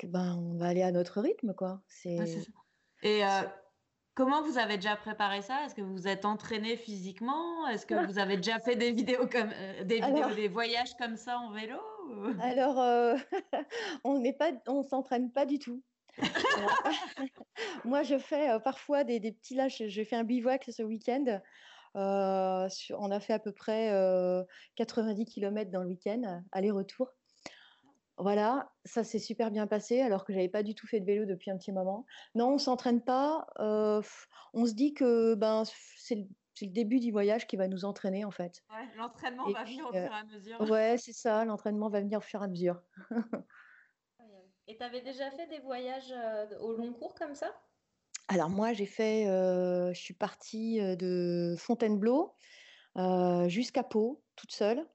que 0.00 0.06
ben, 0.06 0.36
on 0.36 0.56
va 0.56 0.66
aller 0.66 0.82
à 0.82 0.92
notre 0.92 1.20
rythme. 1.20 1.54
Quoi. 1.54 1.80
C'est... 1.88 2.18
et 3.02 3.22
comment 4.14 4.42
vous 4.42 4.58
avez 4.58 4.76
déjà 4.76 4.96
préparé 4.96 5.42
ça? 5.42 5.64
Est-ce 5.64 5.74
que 5.74 5.82
vous 5.82 6.08
êtes 6.08 6.24
entraîné 6.24 6.76
physiquement? 6.76 7.68
Est-ce 7.68 7.86
que 7.86 8.06
vous 8.06 8.18
avez 8.18 8.36
déjà 8.36 8.58
fait 8.58 8.76
des 8.76 8.92
vidéos 8.92 9.26
comme 9.26 9.50
des 9.84 10.00
vidéos 10.00 10.34
des 10.34 10.48
voyages 10.48 10.94
comme 10.98 11.16
ça 11.16 11.38
en 11.38 11.52
vélo 11.52 11.78
Alors, 12.40 12.76
on 14.04 14.18
n'est 14.18 14.32
pas, 14.32 14.52
on 14.66 14.82
s'entraîne 14.82 15.30
pas 15.30 15.46
du 15.46 15.58
tout. 15.58 15.82
Moi, 17.84 18.02
je 18.02 18.18
fais 18.18 18.58
parfois 18.64 19.04
des, 19.04 19.20
des 19.20 19.32
petits 19.32 19.54
lâches. 19.54 19.82
J'ai 19.86 20.04
fait 20.04 20.16
un 20.16 20.24
bivouac 20.24 20.68
ce 20.70 20.82
week-end 20.82 21.40
on 21.94 23.10
a 23.10 23.20
fait 23.20 23.32
à 23.32 23.38
peu 23.38 23.52
près 23.52 23.92
90 24.76 25.24
km 25.26 25.70
dans 25.70 25.82
le 25.82 25.88
week-end, 25.88 26.42
aller-retour. 26.52 27.08
Voilà, 28.20 28.70
ça 28.84 29.02
s'est 29.02 29.18
super 29.18 29.50
bien 29.50 29.66
passé 29.66 30.00
alors 30.00 30.24
que 30.24 30.32
j'avais 30.34 30.50
pas 30.50 30.62
du 30.62 30.74
tout 30.74 30.86
fait 30.86 31.00
de 31.00 31.06
vélo 31.06 31.24
depuis 31.24 31.50
un 31.50 31.56
petit 31.56 31.72
moment. 31.72 32.04
Non, 32.34 32.54
on 32.54 32.58
s'entraîne 32.58 33.02
pas. 33.02 33.46
on 33.56 34.66
se 34.66 34.74
dit 34.74 34.92
que 34.92 35.34
ben 35.34 35.62
c'est 35.96 36.16
le, 36.16 36.26
début 36.66 37.00
du 37.00 37.10
voyage 37.10 37.46
qui 37.46 37.56
va 37.56 37.68
nous 37.68 37.86
entraîner 37.86 38.26
en 38.26 38.30
fait. 38.30 38.62
l'entraînement 38.96 39.50
va 39.50 39.64
venir 39.64 39.86
au 39.86 39.92
fur 39.92 40.00
et 40.00 40.08
à 40.08 40.24
mesure. 40.24 40.60
Ouais, 40.60 40.96
c'est 40.98 41.14
ça, 41.14 41.46
l'entraînement 41.46 41.88
va 41.88 42.00
venir 42.00 42.18
au 42.18 42.22
fur 42.22 42.42
et 42.42 42.44
à 42.44 42.48
mesure. 42.48 42.82
et 44.66 44.76
tu 44.76 44.82
avais 44.82 45.00
déjà 45.00 45.30
fait 45.30 45.46
des 45.46 45.60
voyages 45.60 46.14
au 46.60 46.74
long 46.74 46.92
cours 46.92 47.14
comme 47.14 47.34
ça? 47.34 47.58
Alors 48.28 48.50
moi, 48.50 48.74
j'ai 48.74 48.86
fait, 48.86 49.24
je 49.24 49.98
suis 49.98 50.14
partie 50.14 50.78
de 50.96 51.54
Fontainebleau 51.56 52.34
jusqu'à 53.48 53.82
Pau, 53.82 54.22
toute 54.36 54.52
seule, 54.52 54.86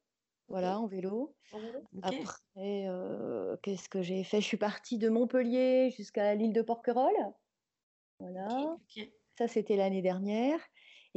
voilà, 0.48 0.80
en 0.80 0.88
vélo. 0.88 1.36
Après, 2.02 2.88
qu'est-ce 3.64 3.90
que 3.90 4.02
j'ai 4.02 4.24
fait? 4.24 4.42
Je 4.42 4.46
suis 4.46 4.58
partie 4.58 4.98
de 4.98 5.10
Montpellier 5.10 5.92
jusqu'à 5.92 6.36
l'île 6.36 6.54
de 6.54 6.62
Porquerolles. 6.62 7.34
Voilà. 8.20 8.78
Ça, 9.38 9.48
c'était 9.48 9.76
l'année 9.76 10.02
dernière. 10.02 10.60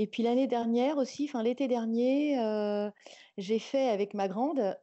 Et 0.00 0.06
puis 0.06 0.22
l'année 0.22 0.46
dernière 0.46 0.96
aussi, 0.96 1.24
enfin 1.24 1.42
l'été 1.42 1.66
dernier, 1.66 2.38
j'ai 3.36 3.58
fait 3.58 3.88
avec 3.88 4.14
ma 4.14 4.28
grande 4.28 4.78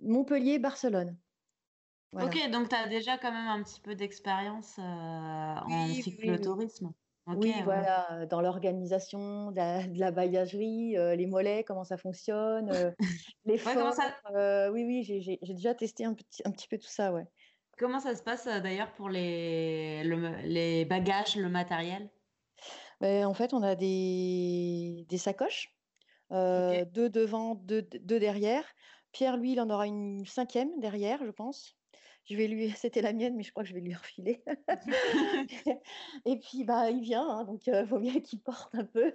Montpellier-Barcelone. 0.00 1.16
Ok, 2.12 2.38
donc 2.50 2.68
tu 2.68 2.76
as 2.76 2.86
déjà 2.88 3.18
quand 3.18 3.32
même 3.32 3.48
un 3.48 3.62
petit 3.62 3.80
peu 3.80 3.94
d'expérience 3.94 4.78
en 4.78 5.88
cyclotourisme. 5.88 6.86
Oui, 6.86 6.92
voilà, 7.26 8.26
dans 8.26 8.40
l'organisation 8.40 9.50
de 9.50 9.56
la, 9.56 9.86
de 9.86 11.16
les 11.16 11.26
mollets, 11.26 11.64
comment 11.64 11.84
ça 11.84 11.96
fonctionne, 11.96 12.94
les 13.44 13.58
formes. 13.58 13.92
oui, 14.72 14.84
oui, 14.84 15.02
j'ai 15.04 15.54
déjà 15.54 15.74
testé 15.74 16.04
un 16.04 16.14
petit, 16.14 16.42
un 16.44 16.50
petit 16.50 16.68
peu 16.68 16.78
tout 16.78 16.88
ça, 16.88 17.12
ouais. 17.12 17.26
Comment 17.78 17.98
ça 17.98 18.14
se 18.14 18.22
passe 18.22 18.46
d'ailleurs 18.46 18.92
pour 18.94 19.08
les, 19.08 20.04
les 20.44 20.84
bagages, 20.84 21.36
le 21.36 21.48
matériel? 21.48 22.08
En 23.00 23.34
fait, 23.34 23.52
on 23.52 23.62
a 23.62 23.74
des, 23.74 25.06
des 25.08 25.18
sacoches, 25.18 25.74
deux 26.30 27.10
devant, 27.10 27.54
deux, 27.54 27.82
deux 27.82 28.20
derrière. 28.20 28.64
Pierre, 29.12 29.36
lui, 29.36 29.52
il 29.52 29.60
en 29.60 29.70
aura 29.70 29.86
une 29.86 30.24
cinquième 30.26 30.78
derrière, 30.80 31.24
je 31.24 31.30
pense. 31.30 31.76
Je 32.24 32.36
vais 32.36 32.46
lui, 32.46 32.70
c'était 32.76 33.02
la 33.02 33.12
mienne, 33.12 33.36
mais 33.36 33.42
je 33.42 33.50
crois 33.50 33.62
que 33.62 33.68
je 33.68 33.74
vais 33.74 33.80
lui 33.80 33.94
refiler. 33.94 34.42
et 36.24 36.38
puis, 36.38 36.64
bah, 36.64 36.90
il 36.90 37.00
vient, 37.00 37.28
hein, 37.28 37.44
donc 37.44 37.66
il 37.66 37.86
faut 37.86 37.98
bien 37.98 38.20
qu'il 38.20 38.40
porte 38.40 38.74
un 38.74 38.84
peu. 38.84 39.14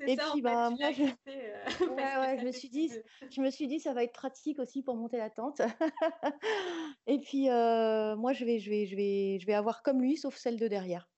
et 0.00 0.16
puis, 0.16 0.42
bah, 0.42 0.70
moi, 0.70 0.92
je... 0.92 1.02
ouais, 1.02 2.38
je 2.38 2.44
me 2.44 2.52
suis 2.52 2.68
dit, 2.68 2.90
je 3.30 3.40
me 3.40 3.50
suis 3.50 3.66
dit, 3.66 3.80
ça 3.80 3.92
va 3.92 4.04
être 4.04 4.12
pratique 4.12 4.58
aussi 4.58 4.82
pour 4.82 4.96
monter 4.96 5.18
la 5.18 5.30
tente. 5.30 5.60
et 7.06 7.18
puis, 7.20 7.48
moi, 7.48 8.32
je 8.32 8.44
vais, 8.44 8.58
je 8.58 8.70
vais, 8.70 8.86
je 8.86 8.96
vais, 8.96 9.38
je 9.40 9.46
vais 9.46 9.54
avoir 9.54 9.82
comme 9.82 10.00
lui, 10.00 10.16
sauf 10.16 10.36
celle 10.36 10.58
de 10.58 10.68
derrière. 10.68 11.08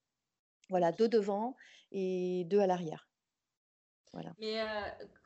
Voilà, 0.70 0.92
deux 0.92 1.08
devant 1.08 1.56
et 1.92 2.44
deux 2.46 2.60
à 2.60 2.66
l'arrière. 2.66 3.08
Voilà. 4.12 4.34
Mais 4.38 4.62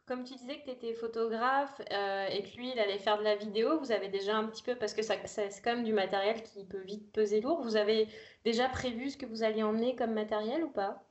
comme 0.07 0.25
tu 0.25 0.35
disais 0.35 0.59
que 0.61 0.65
tu 0.65 0.71
étais 0.71 0.95
photographe 0.95 1.81
euh, 1.93 2.27
et 2.27 2.43
que 2.43 2.57
lui, 2.57 2.73
il 2.73 2.79
allait 2.79 2.99
faire 2.99 3.19
de 3.19 3.23
la 3.23 3.37
vidéo, 3.37 3.79
vous 3.79 3.93
avez 3.93 4.09
déjà 4.09 4.37
un 4.37 4.47
petit 4.47 4.63
peu, 4.63 4.75
parce 4.75 4.95
que 4.95 5.03
ça, 5.03 5.15
c'est 5.27 5.63
quand 5.63 5.77
même 5.77 5.85
du 5.85 5.93
matériel 5.93 6.43
qui 6.43 6.65
peut 6.65 6.83
vite 6.83 7.13
peser 7.13 7.41
lourd, 7.41 7.63
vous 7.63 7.77
avez 7.77 8.09
déjà 8.45 8.69
prévu 8.69 9.11
ce 9.11 9.17
que 9.17 9.27
vous 9.27 9.43
alliez 9.43 9.63
emmener 9.63 9.95
comme 9.95 10.13
matériel 10.13 10.65
ou 10.65 10.71
pas? 10.71 11.05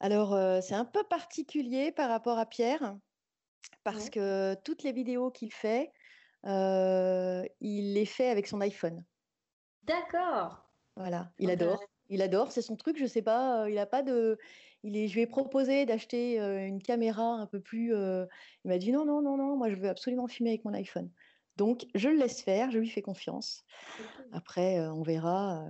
Alors, 0.00 0.34
euh, 0.34 0.60
c'est 0.62 0.74
un 0.74 0.84
peu 0.84 1.04
particulier 1.04 1.92
par 1.92 2.08
rapport 2.08 2.38
à 2.38 2.46
Pierre, 2.46 2.96
parce 3.84 4.08
que 4.08 4.54
toutes 4.64 4.82
les 4.82 4.92
vidéos 4.92 5.30
qu'il 5.30 5.52
fait, 5.52 5.92
euh, 6.46 7.44
il 7.60 7.94
les 7.94 8.06
fait 8.06 8.30
avec 8.30 8.46
son 8.46 8.60
iPhone. 8.60 9.04
D'accord. 9.82 10.64
Voilà, 10.96 11.30
il 11.38 11.50
adore. 11.50 11.82
Il 12.10 12.22
adore, 12.22 12.52
c'est 12.52 12.62
son 12.62 12.76
truc, 12.76 12.96
je 12.96 13.04
sais 13.04 13.20
pas, 13.20 13.68
il 13.68 13.74
n'a 13.74 13.84
pas 13.84 14.02
de 14.02 14.38
il 14.82 14.96
est, 14.96 15.08
je 15.08 15.14
lui 15.14 15.22
ai 15.22 15.26
proposé 15.26 15.86
d'acheter 15.86 16.38
une 16.38 16.82
caméra 16.82 17.24
un 17.24 17.46
peu 17.46 17.60
plus. 17.60 17.92
il 17.92 18.28
m'a 18.68 18.78
dit 18.78 18.92
non, 18.92 19.04
non, 19.04 19.22
non, 19.22 19.36
non, 19.36 19.56
moi 19.56 19.70
je 19.70 19.76
veux 19.76 19.88
absolument 19.88 20.26
filmer 20.26 20.50
avec 20.50 20.64
mon 20.64 20.74
iPhone. 20.74 21.10
Donc 21.56 21.86
je 21.94 22.08
le 22.08 22.16
laisse 22.16 22.42
faire, 22.42 22.70
je 22.70 22.78
lui 22.78 22.88
fais 22.88 23.02
confiance. 23.02 23.64
Après, 24.32 24.80
on 24.80 25.02
verra. 25.02 25.64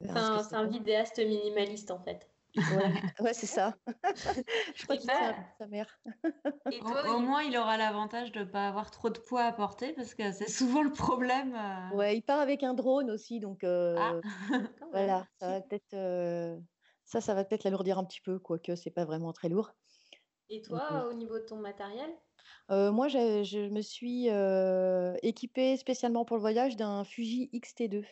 c'est 0.00 0.54
un, 0.54 0.66
vidéaste 0.66 1.18
minimaliste 1.18 1.90
en 1.90 1.98
fait. 1.98 2.28
Ouais, 3.20 3.32
c'est 3.34 3.46
ça. 3.46 3.74
je 4.74 4.84
crois 4.84 4.96
qu'il 4.96 5.10
sa 5.58 5.66
mère. 5.66 6.00
Et 6.70 6.80
au, 6.80 7.18
moins, 7.18 7.42
il 7.42 7.56
aura 7.56 7.76
l'avantage 7.76 8.32
de 8.32 8.40
ne 8.40 8.44
pas 8.44 8.68
avoir 8.68 8.90
trop 8.90 9.10
de 9.10 9.18
poids 9.18 9.42
à 9.42 9.52
porter 9.52 9.92
parce 9.92 10.14
que 10.14 10.30
c'est 10.32 10.48
souvent 10.48 10.82
le 10.82 10.92
problème. 10.92 11.58
Ouais, 11.94 12.16
il 12.16 12.22
part 12.22 12.40
avec 12.40 12.62
un 12.62 12.74
drone 12.74 13.10
aussi, 13.10 13.40
donc 13.40 13.64
ah. 13.64 14.20
voilà, 14.92 15.26
ça 15.40 15.48
va 15.48 15.60
peut-être 15.60 16.62
ça, 17.04 17.20
ça 17.20 17.34
va 17.34 17.44
peut-être 17.44 17.64
l'alourdir 17.64 17.98
un 17.98 18.04
petit 18.04 18.20
peu, 18.20 18.38
quoique 18.38 18.74
c'est 18.76 18.90
pas 18.90 19.04
vraiment 19.04 19.32
très 19.32 19.48
lourd. 19.48 19.72
Et 20.50 20.62
toi, 20.62 21.08
au 21.10 21.14
niveau 21.14 21.38
de 21.38 21.44
ton 21.44 21.56
matériel? 21.56 22.10
Moi, 22.68 23.08
je 23.08 23.68
me 23.68 23.80
suis 23.80 24.28
équipée 25.26 25.76
spécialement 25.76 26.24
pour 26.24 26.36
le 26.36 26.40
voyage 26.40 26.76
d'un 26.76 27.04
Fuji 27.04 27.50
X-T2. 27.52 28.04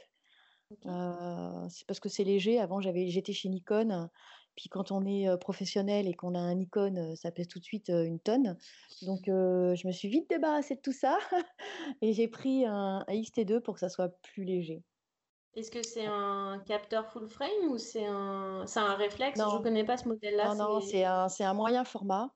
c'est 1.69 1.87
parce 1.87 2.01
que 2.01 2.09
c'est 2.09 2.25
léger. 2.25 2.59
Avant, 2.59 2.81
j'avais, 2.81 3.09
j'étais 3.09 3.33
chez 3.33 3.49
Nikon. 3.49 4.09
Puis 4.55 4.69
quand 4.69 4.93
on 4.93 5.07
est 5.07 5.35
professionnel 5.39 6.07
et 6.07 6.15
qu'on 6.15 6.35
a 6.35 6.39
un 6.39 6.55
Nikon, 6.55 7.17
ça 7.17 7.31
pèse 7.31 7.49
tout 7.49 7.59
de 7.59 7.65
suite 7.65 7.89
une 7.89 8.21
tonne. 8.21 8.59
Donc 9.03 9.23
je 9.27 9.87
me 9.87 9.93
suis 9.93 10.09
vite 10.09 10.29
débarrassée 10.29 10.77
de 10.77 10.81
tout 10.81 10.93
ça 10.93 11.19
et 12.03 12.13
j'ai 12.13 12.29
pris 12.29 12.67
un, 12.67 13.05
un 13.07 13.13
X-T2 13.13 13.61
pour 13.61 13.75
que 13.75 13.81
ça 13.81 13.89
soit 13.89 14.11
plus 14.23 14.45
léger. 14.45 14.83
Est-ce 15.55 15.71
que 15.71 15.83
c'est 15.83 16.07
un 16.07 16.63
capteur 16.67 17.11
full 17.13 17.29
frame 17.29 17.71
ou 17.71 17.77
c'est 17.77 18.07
un, 18.07 18.65
c'est 18.67 18.81
un 18.81 18.95
réflexe? 18.95 19.41
Je 19.41 19.57
ne 19.57 19.63
connais 19.63 19.85
pas 19.85 19.97
ce 19.99 20.09
modèle-là. 20.09 20.49
Non, 20.49 20.55
non, 20.55 20.81
c'est 20.81 21.05
un, 21.05 21.29
c'est 21.29 21.45
un 21.45 21.55
moyen 21.55 21.85
format, 21.85 22.31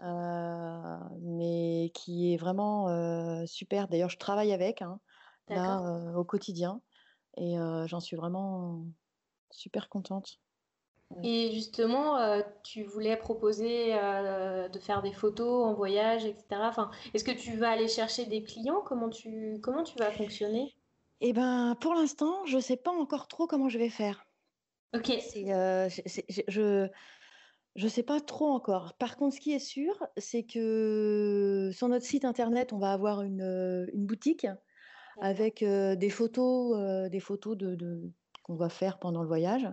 euh, 0.00 0.98
mais 1.20 1.90
qui 1.94 2.32
est 2.32 2.36
vraiment 2.36 2.88
euh, 2.88 3.44
super. 3.46 3.88
D'ailleurs, 3.88 4.10
je 4.10 4.18
travaille 4.18 4.52
avec 4.52 4.80
hein, 4.80 5.00
là, 5.48 5.80
euh, 5.80 6.14
au 6.14 6.24
quotidien 6.24 6.80
et 7.36 7.56
j'en 7.86 8.00
suis 8.00 8.16
vraiment 8.16 8.84
super 9.50 9.88
contente. 9.88 10.38
Et 11.24 11.50
justement, 11.52 12.18
tu 12.62 12.84
voulais 12.84 13.16
proposer 13.16 13.92
de 13.92 14.78
faire 14.78 15.02
des 15.02 15.12
photos 15.12 15.66
en 15.66 15.74
voyage, 15.74 16.24
etc. 16.24 16.68
Enfin, 16.68 16.90
est-ce 17.12 17.24
que 17.24 17.30
tu 17.32 17.56
vas 17.56 17.70
aller 17.70 17.88
chercher 17.88 18.26
des 18.26 18.42
clients? 18.42 18.82
Comment 18.84 19.08
tu, 19.08 19.58
comment 19.62 19.82
tu 19.82 19.98
vas 19.98 20.10
fonctionner? 20.10 20.74
Eh 21.24 21.32
ben, 21.32 21.76
pour 21.80 21.94
l'instant, 21.94 22.44
je 22.46 22.56
ne 22.56 22.60
sais 22.60 22.76
pas 22.76 22.90
encore 22.90 23.28
trop 23.28 23.46
comment 23.46 23.68
je 23.68 23.78
vais 23.78 23.90
faire. 23.90 24.26
Ok. 24.92 25.12
je 25.36 26.88
ne 27.76 27.88
sais 27.88 28.02
pas 28.02 28.20
trop 28.20 28.48
encore. 28.48 28.94
Par 28.94 29.16
contre, 29.16 29.36
ce 29.36 29.40
qui 29.40 29.52
est 29.52 29.60
sûr, 29.60 29.94
c'est 30.16 30.42
que 30.42 31.70
sur 31.72 31.88
notre 31.88 32.04
site 32.04 32.24
internet, 32.24 32.72
on 32.72 32.78
va 32.78 32.92
avoir 32.92 33.22
une, 33.22 33.86
boutique 33.94 34.48
avec 35.20 35.62
des 35.62 36.10
photos, 36.10 37.08
des 37.08 37.20
photos 37.20 37.56
de, 37.56 38.10
qu'on 38.42 38.56
va 38.56 38.68
faire 38.68 38.98
pendant 38.98 39.22
le 39.22 39.28
voyage 39.28 39.68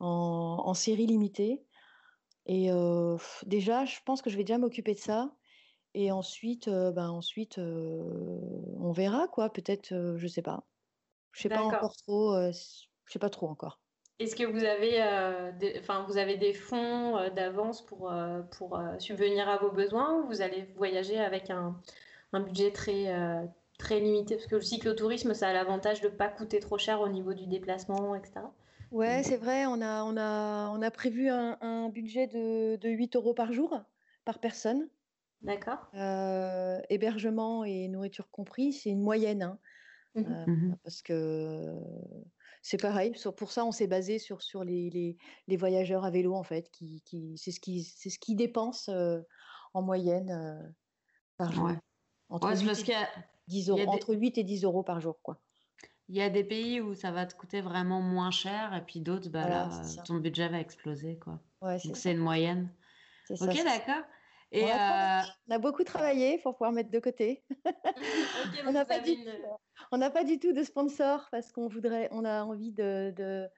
en, 0.00 0.72
série 0.72 1.06
limitée. 1.06 1.62
Et 2.46 2.70
déjà, 3.44 3.84
je 3.84 3.98
pense 4.06 4.22
que 4.22 4.30
je 4.30 4.36
vais 4.38 4.44
déjà 4.44 4.56
m'occuper 4.56 4.94
de 4.94 4.98
ça. 4.98 5.30
Et 5.92 6.10
ensuite, 6.10 6.70
ben 6.70 7.10
ensuite 7.10 7.58
on 7.58 8.92
verra 8.92 9.28
quoi. 9.28 9.50
Peut-être, 9.50 9.90
je 9.90 10.22
ne 10.22 10.28
sais 10.28 10.42
pas. 10.42 10.64
Je 11.36 11.42
sais 11.42 11.48
pas 11.50 11.62
encore 11.62 11.94
trop. 11.96 12.34
je 12.50 13.12
sais 13.12 13.18
pas 13.18 13.30
trop 13.30 13.46
encore. 13.48 13.78
Est-ce 14.18 14.34
que 14.34 14.44
vous 14.44 14.64
avez, 14.64 14.92
des, 15.58 15.82
vous 16.08 16.16
avez 16.16 16.38
des 16.38 16.54
fonds 16.54 17.28
d'avance 17.34 17.84
pour, 17.84 18.10
pour 18.56 18.80
subvenir 18.98 19.46
à 19.46 19.58
vos 19.58 19.70
besoins 19.70 20.14
ou 20.14 20.26
vous 20.26 20.40
allez 20.40 20.66
voyager 20.76 21.18
avec 21.18 21.50
un, 21.50 21.78
un 22.32 22.40
budget 22.40 22.72
très, 22.72 23.14
très 23.78 24.00
limité? 24.00 24.36
Parce 24.36 24.46
que 24.46 24.54
le 24.54 24.62
cyclotourisme, 24.62 25.34
ça 25.34 25.48
a 25.48 25.52
l'avantage 25.52 26.00
de 26.00 26.08
ne 26.08 26.14
pas 26.14 26.28
coûter 26.28 26.60
trop 26.60 26.78
cher 26.78 27.02
au 27.02 27.08
niveau 27.08 27.34
du 27.34 27.46
déplacement, 27.46 28.14
etc. 28.14 28.40
Ouais, 28.90 29.22
c'est 29.22 29.36
vrai, 29.36 29.66
on 29.66 29.82
a, 29.82 30.04
on, 30.04 30.16
a, 30.16 30.70
on 30.70 30.80
a 30.80 30.90
prévu 30.90 31.28
un, 31.28 31.58
un 31.60 31.90
budget 31.90 32.26
de, 32.28 32.76
de, 32.76 32.88
8 32.88 33.16
euros 33.16 33.34
par 33.34 33.52
jour, 33.52 33.78
par 34.24 34.38
personne. 34.38 34.88
D'accord. 35.42 35.90
hébergement 36.88 37.64
et 37.64 37.88
nourriture 37.88 38.30
compris, 38.30 38.72
c'est 38.72 38.88
une 38.88 39.02
moyenne. 39.02 39.42
Hein. 39.42 39.58
Mmh 40.16 40.44
mmh 40.46 40.76
parce 40.82 41.02
que 41.02 41.78
c'est 42.62 42.80
pareil. 42.80 43.14
Pour 43.36 43.52
ça, 43.52 43.64
on 43.64 43.72
s'est 43.72 43.86
basé 43.86 44.18
sur, 44.18 44.42
sur 44.42 44.64
les, 44.64 44.90
les, 44.90 45.16
les, 45.46 45.56
voyageurs 45.56 46.04
à 46.04 46.10
vélo, 46.10 46.34
en 46.34 46.42
fait. 46.42 46.70
Qui, 46.70 47.02
qui, 47.04 47.36
c'est 47.36 47.52
ce 47.52 47.60
qu'ils 47.60 47.84
ce 47.84 48.18
qui 48.18 48.34
dépensent 48.34 48.90
en 49.74 49.82
moyenne 49.82 50.74
par 51.36 51.52
jour. 51.52 51.70
Entre, 52.28 52.58
8 52.58 52.88
et 52.90 52.94
10 53.48 53.68
euros, 53.70 53.80
entre 53.86 54.14
8 54.14 54.38
et 54.38 54.44
10 54.44 54.64
euros 54.64 54.82
par 54.82 55.00
jour. 55.00 55.20
Quoi. 55.22 55.40
Il 56.08 56.16
y 56.16 56.22
a 56.22 56.30
des 56.30 56.44
pays 56.44 56.80
où 56.80 56.94
ça 56.94 57.10
va 57.10 57.26
te 57.26 57.34
coûter 57.34 57.60
vraiment 57.60 58.00
moins 58.00 58.30
cher, 58.30 58.74
et 58.74 58.84
puis 58.84 59.00
d'autres, 59.00 59.28
bah 59.28 59.48
là, 59.48 59.82
ton 60.04 60.16
budget 60.16 60.48
va 60.48 60.60
exploser. 60.60 61.18
Quoi. 61.18 61.40
Donc, 61.62 61.96
c'est 61.96 62.12
une 62.12 62.18
moyenne. 62.18 62.70
Ok, 63.30 63.54
d'accord. 63.64 64.04
Et 64.52 64.64
on, 64.64 64.68
a, 64.68 65.24
on, 65.48 65.54
a, 65.54 65.58
beaucoup 65.58 65.84
travaillé 65.84 66.38
pour 66.38 66.54
pouvoir 66.54 66.72
mettre 66.72 66.90
de 66.90 66.98
côté. 67.00 67.44
on 68.66 68.72
n'a 68.72 68.84
pas, 68.84 69.00
du... 69.00 69.16
pas 69.90 70.24
du 70.24 70.38
tout 70.38 70.52
de 70.52 70.62
sponsor 70.62 71.26
parce 71.30 71.50
qu'on 71.52 71.68
voudrait, 71.68 72.08
on 72.12 72.24
a 72.24 72.44
envie 72.44 72.72
de, 72.72 73.48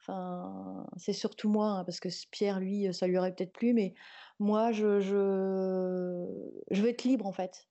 enfin, 0.00 0.86
c'est 0.96 1.12
surtout 1.12 1.48
moi 1.48 1.70
hein, 1.70 1.84
parce 1.84 2.00
que 2.00 2.08
Pierre, 2.30 2.60
lui, 2.60 2.92
ça 2.94 3.06
lui 3.06 3.18
aurait 3.18 3.34
peut-être 3.34 3.52
plu, 3.52 3.74
mais 3.74 3.94
moi, 4.38 4.70
je, 4.72 5.00
je, 5.00 6.26
je 6.70 6.82
veux 6.82 6.88
être 6.90 7.04
libre 7.04 7.26
en 7.26 7.32
fait. 7.32 7.66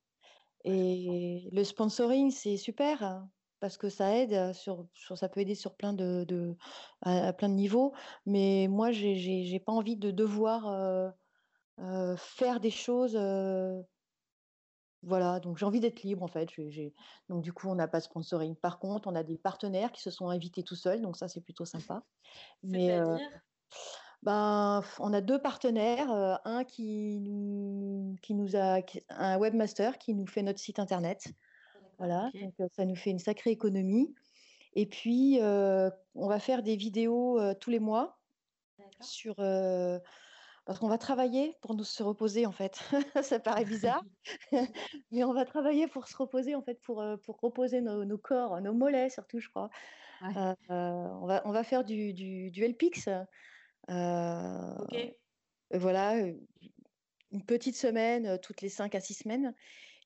Et 0.64 1.48
le 1.52 1.64
sponsoring, 1.64 2.30
c'est 2.30 2.56
super 2.56 3.02
hein, 3.02 3.30
parce 3.60 3.76
que 3.76 3.88
ça 3.88 4.16
aide 4.16 4.52
sur, 4.52 4.86
sur, 4.94 5.16
ça 5.16 5.28
peut 5.28 5.40
aider 5.40 5.54
sur 5.54 5.76
plein 5.76 5.92
de, 5.92 6.24
de 6.24 6.56
à, 7.02 7.32
plein 7.32 7.48
de 7.48 7.54
niveaux. 7.54 7.94
Mais 8.26 8.66
moi, 8.68 8.90
j'ai 8.90 9.62
pas 9.64 9.72
envie 9.72 9.96
de 9.96 10.10
devoir 10.10 11.14
faire 12.16 12.60
des 12.60 12.70
choses. 12.70 13.16
voilà, 15.02 15.40
donc 15.40 15.58
j'ai 15.58 15.66
envie 15.66 15.80
d'être 15.80 16.02
libre 16.02 16.22
en 16.22 16.28
fait. 16.28 16.48
Donc 17.28 17.42
du 17.42 17.52
coup, 17.52 17.68
on 17.68 17.74
n'a 17.74 17.88
pas 17.88 17.98
de 17.98 18.04
sponsoring. 18.04 18.56
Par 18.56 18.78
contre, 18.78 19.08
on 19.08 19.14
a 19.14 19.22
des 19.22 19.38
partenaires 19.38 19.92
qui 19.92 20.02
se 20.02 20.10
sont 20.10 20.28
invités 20.28 20.62
tout 20.62 20.76
seuls, 20.76 21.02
donc 21.02 21.16
ça 21.16 21.28
c'est 21.28 21.40
plutôt 21.40 21.64
sympa. 21.64 22.02
Mais 22.62 23.00
ben, 24.22 24.82
on 24.98 25.12
a 25.12 25.20
deux 25.20 25.40
partenaires, 25.40 26.10
un 26.44 26.64
qui 26.64 27.20
nous, 27.20 28.16
qui 28.22 28.34
nous 28.34 28.56
a 28.56 28.80
un 29.10 29.38
webmaster 29.38 29.98
qui 29.98 30.14
nous 30.14 30.26
fait 30.26 30.42
notre 30.42 30.58
site 30.58 30.78
internet. 30.78 31.28
Voilà, 31.98 32.30
donc 32.34 32.70
ça 32.72 32.84
nous 32.84 32.96
fait 32.96 33.10
une 33.10 33.18
sacrée 33.18 33.50
économie. 33.50 34.14
Et 34.74 34.86
puis, 34.86 35.38
on 35.40 36.28
va 36.28 36.38
faire 36.38 36.62
des 36.62 36.76
vidéos 36.76 37.38
tous 37.54 37.70
les 37.70 37.78
mois 37.78 38.18
sur 39.00 39.36
parce 40.66 40.78
qu'on 40.78 40.88
va 40.88 40.98
travailler 40.98 41.56
pour 41.62 41.74
nous 41.74 41.84
se 41.84 42.02
reposer 42.02 42.44
en 42.44 42.52
fait. 42.52 42.82
ça 43.22 43.38
paraît 43.38 43.64
bizarre, 43.64 44.02
mais 45.10 45.24
on 45.24 45.32
va 45.32 45.44
travailler 45.44 45.86
pour 45.86 46.08
se 46.08 46.16
reposer 46.16 46.54
en 46.54 46.62
fait, 46.62 46.80
pour, 46.82 47.02
pour 47.24 47.40
reposer 47.40 47.80
nos, 47.80 48.18
corps, 48.18 48.60
nos 48.60 48.74
mollets 48.74 49.08
surtout, 49.10 49.38
je 49.38 49.48
crois. 49.48 49.70
on, 50.20 51.26
va, 51.26 51.42
on 51.44 51.52
va 51.52 51.64
faire 51.64 51.84
du, 51.84 52.12
du, 52.12 52.50
du 52.50 52.66
LPX. 52.66 53.08
ok. 53.88 55.16
Voilà, 55.72 56.14
une 57.32 57.44
petite 57.44 57.76
semaine 57.76 58.38
toutes 58.40 58.60
les 58.60 58.68
5 58.68 58.94
à 58.94 59.00
6 59.00 59.14
semaines. 59.14 59.54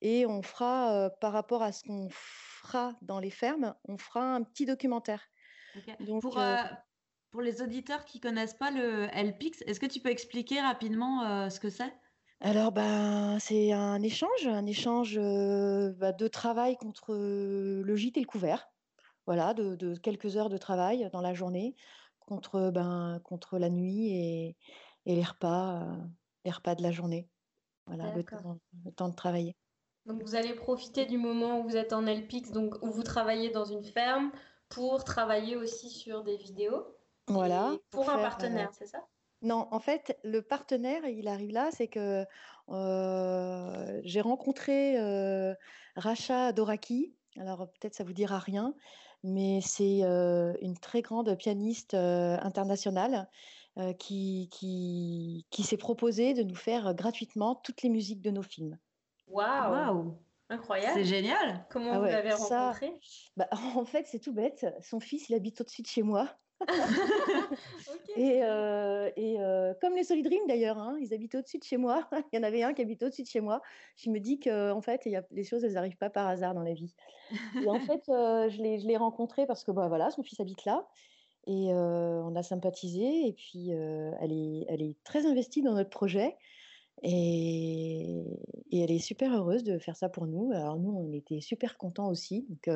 Et 0.03 0.25
on 0.25 0.43
fera, 0.43 1.11
par 1.21 1.33
rapport 1.33 1.63
à 1.63 1.73
ce 1.73 1.85
qu'on 1.85 2.09
fera 2.11 2.95
dans 3.03 3.21
les 3.21 3.31
fermes, 3.31 3.75
on 3.85 3.99
fera 3.99 4.35
un 4.35 4.43
petit 4.43 4.65
documentaire. 4.65 5.23
Donc, 6.01 6.23
pour, 6.23 6.39
pour, 7.31 7.43
les 7.43 7.63
auditeurs 7.63 8.05
qui 8.05 8.21
connaissent 8.21 8.55
pas 8.55 8.71
le 8.71 9.07
LPIX, 9.13 9.63
est-ce 9.67 9.81
que 9.81 9.87
tu 9.87 10.01
peux 10.01 10.11
expliquer 10.11 10.61
rapidement 10.61 11.49
ce 11.51 11.61
que 11.61 11.71
c'est? 11.71 11.93
Alors, 12.41 12.73
ben, 12.73 13.39
c'est 13.39 13.73
un 13.73 14.03
échange, 14.03 14.47
un 14.47 14.67
échange 14.67 15.17
bah, 15.17 16.13
de 16.13 16.29
travail 16.29 16.77
contre 16.77 17.15
le 17.15 17.97
gîte 17.97 18.17
et 18.17 18.21
le 18.21 18.27
couvert. 18.27 18.71
Voilà, 19.27 19.55
de, 19.55 19.95
quelques 19.97 20.37
heures 20.37 20.49
de 20.49 20.57
travail 20.57 21.09
dans 21.13 21.21
la 21.21 21.35
journée 21.35 21.77
contre, 22.21 22.71
ben, 22.71 23.21
contre 23.25 23.59
la 23.59 23.69
nuit 23.69 24.11
et, 24.11 24.57
les 25.07 25.23
repas, 25.23 25.87
les 26.45 26.51
repas 26.51 26.75
de 26.75 26.83
la 26.83 26.91
journée. 26.91 27.29
Voilà, 27.87 28.15
le 28.15 28.23
temps, 28.93 29.09
de 29.09 29.15
travailler. 29.15 29.57
Donc, 30.07 30.23
vous 30.23 30.35
allez 30.35 30.55
profiter 30.55 31.07
du 31.07 31.19
moment 31.19 31.61
où 31.61 31.65
vous 31.65 31.77
êtes 31.77 31.93
en 31.93 32.03
LPX, 32.03 32.53
donc 32.53 32.75
où 32.83 32.91
vous 32.91 33.03
travaillez 33.03 33.51
dans 33.51 33.65
une 33.65 33.85
ferme, 33.85 34.31
pour 34.69 35.05
travailler 35.05 35.57
aussi 35.57 35.91
sur 35.91 36.23
des 36.23 36.37
vidéos? 36.37 36.87
Voilà. 37.33 37.73
Pour, 37.91 38.09
un 38.11 38.19
partenaire, 38.19 38.71
c'est 38.73 38.87
ça? 38.87 39.07
Non, 39.43 39.69
en 39.71 39.81
fait, 39.81 40.19
le 40.23 40.43
partenaire, 40.43 41.07
il 41.07 41.27
arrive 41.29 41.53
là, 41.53 41.71
c'est 41.71 41.89
que 41.89 42.25
j'ai 44.05 44.21
rencontré 44.21 44.97
Racha 45.97 46.53
Doraki. 46.53 47.15
Alors 47.39 47.71
peut-être 47.71 47.95
ça 47.95 48.05
vous 48.05 48.13
dira 48.13 48.39
rien, 48.39 48.75
mais 49.23 49.61
c'est 49.63 50.01
une 50.03 50.77
très 50.81 51.01
grande 51.01 51.35
pianiste 51.37 51.95
internationale 51.95 53.31
qui, 53.99 54.49
qui, 54.53 55.47
qui 55.51 55.63
s'est 55.63 55.77
proposée 55.77 56.35
de 56.35 56.43
nous 56.43 56.57
faire 56.57 56.95
gratuitement 56.95 57.55
toutes 57.55 57.83
les 57.83 57.89
musiques 57.89 58.21
de 58.21 58.31
nos 58.31 58.43
films. 58.43 58.79
Waouh 59.29 60.19
Incroyable. 60.51 60.95
C'est 60.95 61.05
génial. 61.05 61.65
Comment 61.71 61.93
ah 61.93 61.99
vous 62.01 62.07
l'avez 62.07 62.33
rencontré 62.33 62.93
bah, 63.37 63.49
En 63.77 63.85
fait, 63.85 64.09
c'est 64.09 64.19
tout 64.19 64.33
bête. 64.33 64.67
Son 64.83 64.99
fils, 64.99 65.29
il 65.29 65.35
habite 65.37 65.61
au-dessus 65.61 65.83
de 65.83 65.87
chez 65.87 66.03
moi. 66.03 66.29
Et, 68.17 68.41
euh, 68.43 69.11
et 69.17 69.37
euh, 69.41 69.73
comme 69.81 69.95
les 69.95 70.05
Solid 70.05 70.25
Dream 70.25 70.43
d'ailleurs, 70.49 70.79
hein, 70.79 70.99
ils 71.01 71.15
habitent 71.15 71.35
au-dessus 71.35 71.59
de 71.59 71.65
chez 71.65 71.77
moi. 71.77 72.09
il 72.33 72.37
y 72.37 72.39
en 72.39 72.43
avait 72.43 72.63
un 72.63 72.75
qui 72.75 72.83
habite 72.83 73.03
au-dessus 73.03 73.23
de 73.23 73.29
chez 73.29 73.41
moi. 73.41 73.63
Je 73.97 74.11
me 74.11 74.19
dis 74.19 74.39
que 74.39 74.73
en 74.73 74.81
fait, 74.81 75.07
y 75.07 75.17
a, 75.17 75.23
les 75.31 75.45
choses, 75.45 75.65
elles 75.65 75.75
n'arrivent 75.75 75.97
pas 75.97 76.11
par 76.11 76.27
hasard 76.27 76.55
dans 76.55 76.63
la 76.63 76.75
vie. 76.75 76.95
et 77.63 77.69
en 77.69 77.79
fait, 77.81 78.03
euh, 78.09 78.49
je 78.51 78.61
l'ai 78.61 78.97
rencontré 78.97 79.47
parce 79.47 79.65
que 79.65 79.71
bah, 79.71 79.89
voilà, 79.89 80.11
son 80.11 80.23
fils 80.23 80.41
habite 80.41 80.65
là. 80.65 80.87
Et 81.47 81.73
on 81.73 82.37
a 82.37 82.43
sympathisé. 82.43 83.27
Et 83.27 83.33
puis, 83.33 83.71
elle, 83.71 84.33
est, 84.33 84.67
elle 84.69 84.83
est 84.83 84.97
très 85.05 85.27
investie 85.27 85.63
dans 85.63 85.73
notre 85.73 85.91
projet. 85.91 86.37
Et, 87.03 88.23
et, 88.71 88.81
elle 88.81 88.91
est 88.91 88.99
super 88.99 89.35
heureuse 89.35 89.65
de 89.65 89.79
faire 89.79 89.97
ça 89.97 90.11
pour 90.11 90.27
nous. 90.27 90.53
Alors 90.53 90.79
nous, 90.79 90.91
on 90.91 91.13
était 91.13 91.41
super 91.41 91.79
contents 91.79 92.09
aussi. 92.09 92.47
Donc, 92.49 92.69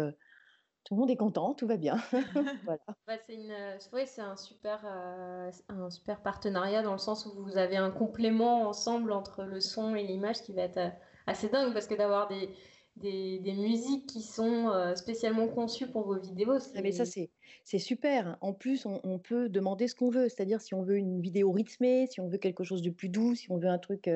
tout 0.84 0.94
le 0.94 1.00
monde 1.00 1.10
est 1.10 1.16
content, 1.16 1.54
tout 1.54 1.66
va 1.66 1.76
bien. 1.76 1.96
voilà. 2.64 2.80
c'est 3.26 3.34
une, 3.34 3.50
euh, 3.50 4.04
c'est 4.06 4.20
un 4.20 4.36
super, 4.36 4.84
euh, 4.86 5.50
un 5.68 5.90
super 5.90 6.22
partenariat 6.22 6.82
dans 6.82 6.92
le 6.92 6.98
sens 6.98 7.26
où 7.26 7.42
vous 7.42 7.56
avez 7.56 7.76
un 7.76 7.90
complément 7.90 8.68
ensemble 8.68 9.12
entre 9.12 9.44
le 9.44 9.60
son 9.60 9.94
et 9.96 10.02
l'image 10.02 10.42
qui 10.42 10.52
va 10.52 10.62
être 10.62 10.76
euh, 10.76 10.90
assez 11.26 11.48
dingue 11.48 11.72
parce 11.72 11.86
que 11.86 11.94
d'avoir 11.94 12.28
des, 12.28 12.50
des, 12.96 13.38
des, 13.38 13.54
musiques 13.54 14.06
qui 14.06 14.20
sont 14.20 14.70
spécialement 14.94 15.48
conçues 15.48 15.88
pour 15.88 16.04
vos 16.04 16.20
vidéos. 16.20 16.58
Ah, 16.74 16.82
mais 16.82 16.92
ça, 16.92 17.06
c'est, 17.06 17.30
c'est 17.64 17.78
super. 17.78 18.36
En 18.42 18.52
plus, 18.52 18.84
on, 18.84 19.00
on 19.04 19.18
peut 19.18 19.48
demander 19.48 19.88
ce 19.88 19.94
qu'on 19.94 20.10
veut, 20.10 20.28
c'est-à-dire 20.28 20.60
si 20.60 20.74
on 20.74 20.82
veut 20.82 20.96
une 20.96 21.20
vidéo 21.20 21.50
rythmée, 21.50 22.06
si 22.06 22.20
on 22.20 22.28
veut 22.28 22.38
quelque 22.38 22.62
chose 22.62 22.82
de 22.82 22.90
plus 22.90 23.08
doux, 23.08 23.34
si 23.34 23.50
on 23.50 23.56
veut 23.56 23.68
un 23.68 23.78
truc. 23.78 24.08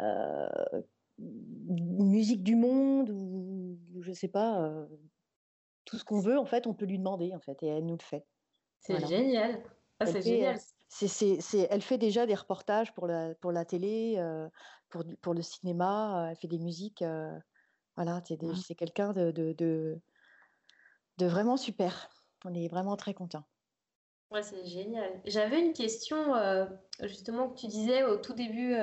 Euh, 0.00 0.48
musique 1.18 2.44
du 2.44 2.54
monde 2.54 3.10
ou 3.10 3.76
je 4.00 4.12
sais 4.12 4.28
pas 4.28 4.86
tout 5.88 5.96
ce 5.96 6.04
qu'on 6.04 6.20
veut, 6.20 6.38
en 6.38 6.44
fait, 6.44 6.66
on 6.66 6.74
peut 6.74 6.84
lui 6.84 6.98
demander, 6.98 7.32
en 7.34 7.40
fait, 7.40 7.62
et 7.62 7.66
elle 7.66 7.86
nous 7.86 7.96
le 7.96 8.04
fait. 8.04 8.26
C'est 8.80 9.06
génial. 9.06 9.62
Ah, 9.98 10.06
c'est 10.06 10.20
génial. 10.20 10.58
C'est, 10.88 11.66
elle 11.70 11.80
fait 11.80 11.96
déjà 11.96 12.26
des 12.26 12.34
reportages 12.34 12.92
pour 12.92 13.06
la, 13.06 13.34
pour 13.36 13.52
la 13.52 13.64
télé, 13.64 14.16
euh, 14.18 14.48
pour, 14.90 15.02
pour 15.22 15.32
le 15.32 15.40
cinéma, 15.40 16.26
euh, 16.26 16.30
elle 16.30 16.36
fait 16.36 16.46
des 16.46 16.58
musiques. 16.58 17.00
Euh, 17.00 17.38
voilà, 17.96 18.20
c'est, 18.26 18.40
mmh. 18.40 18.54
c'est 18.56 18.74
quelqu'un 18.74 19.14
de, 19.14 19.30
de, 19.30 19.54
de, 19.54 19.98
de, 21.16 21.26
vraiment 21.26 21.56
super. 21.56 22.10
On 22.44 22.52
est 22.52 22.68
vraiment 22.68 22.96
très 22.96 23.14
contents. 23.14 23.44
Ouais, 24.30 24.42
c'est 24.42 24.66
génial. 24.66 25.22
J'avais 25.24 25.58
une 25.58 25.72
question, 25.72 26.34
justement, 27.02 27.48
que 27.48 27.58
tu 27.58 27.66
disais 27.66 28.04
au 28.04 28.18
tout 28.18 28.34
début 28.34 28.76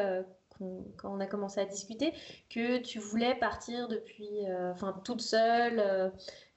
quand 0.59 1.15
on 1.15 1.19
a 1.19 1.25
commencé 1.25 1.59
à 1.59 1.65
discuter, 1.65 2.13
que 2.49 2.77
tu 2.77 2.99
voulais 2.99 3.35
partir 3.35 3.87
depuis, 3.87 4.45
euh, 4.47 4.73
toute 5.03 5.21
seule, 5.21 5.79
euh, 5.79 6.09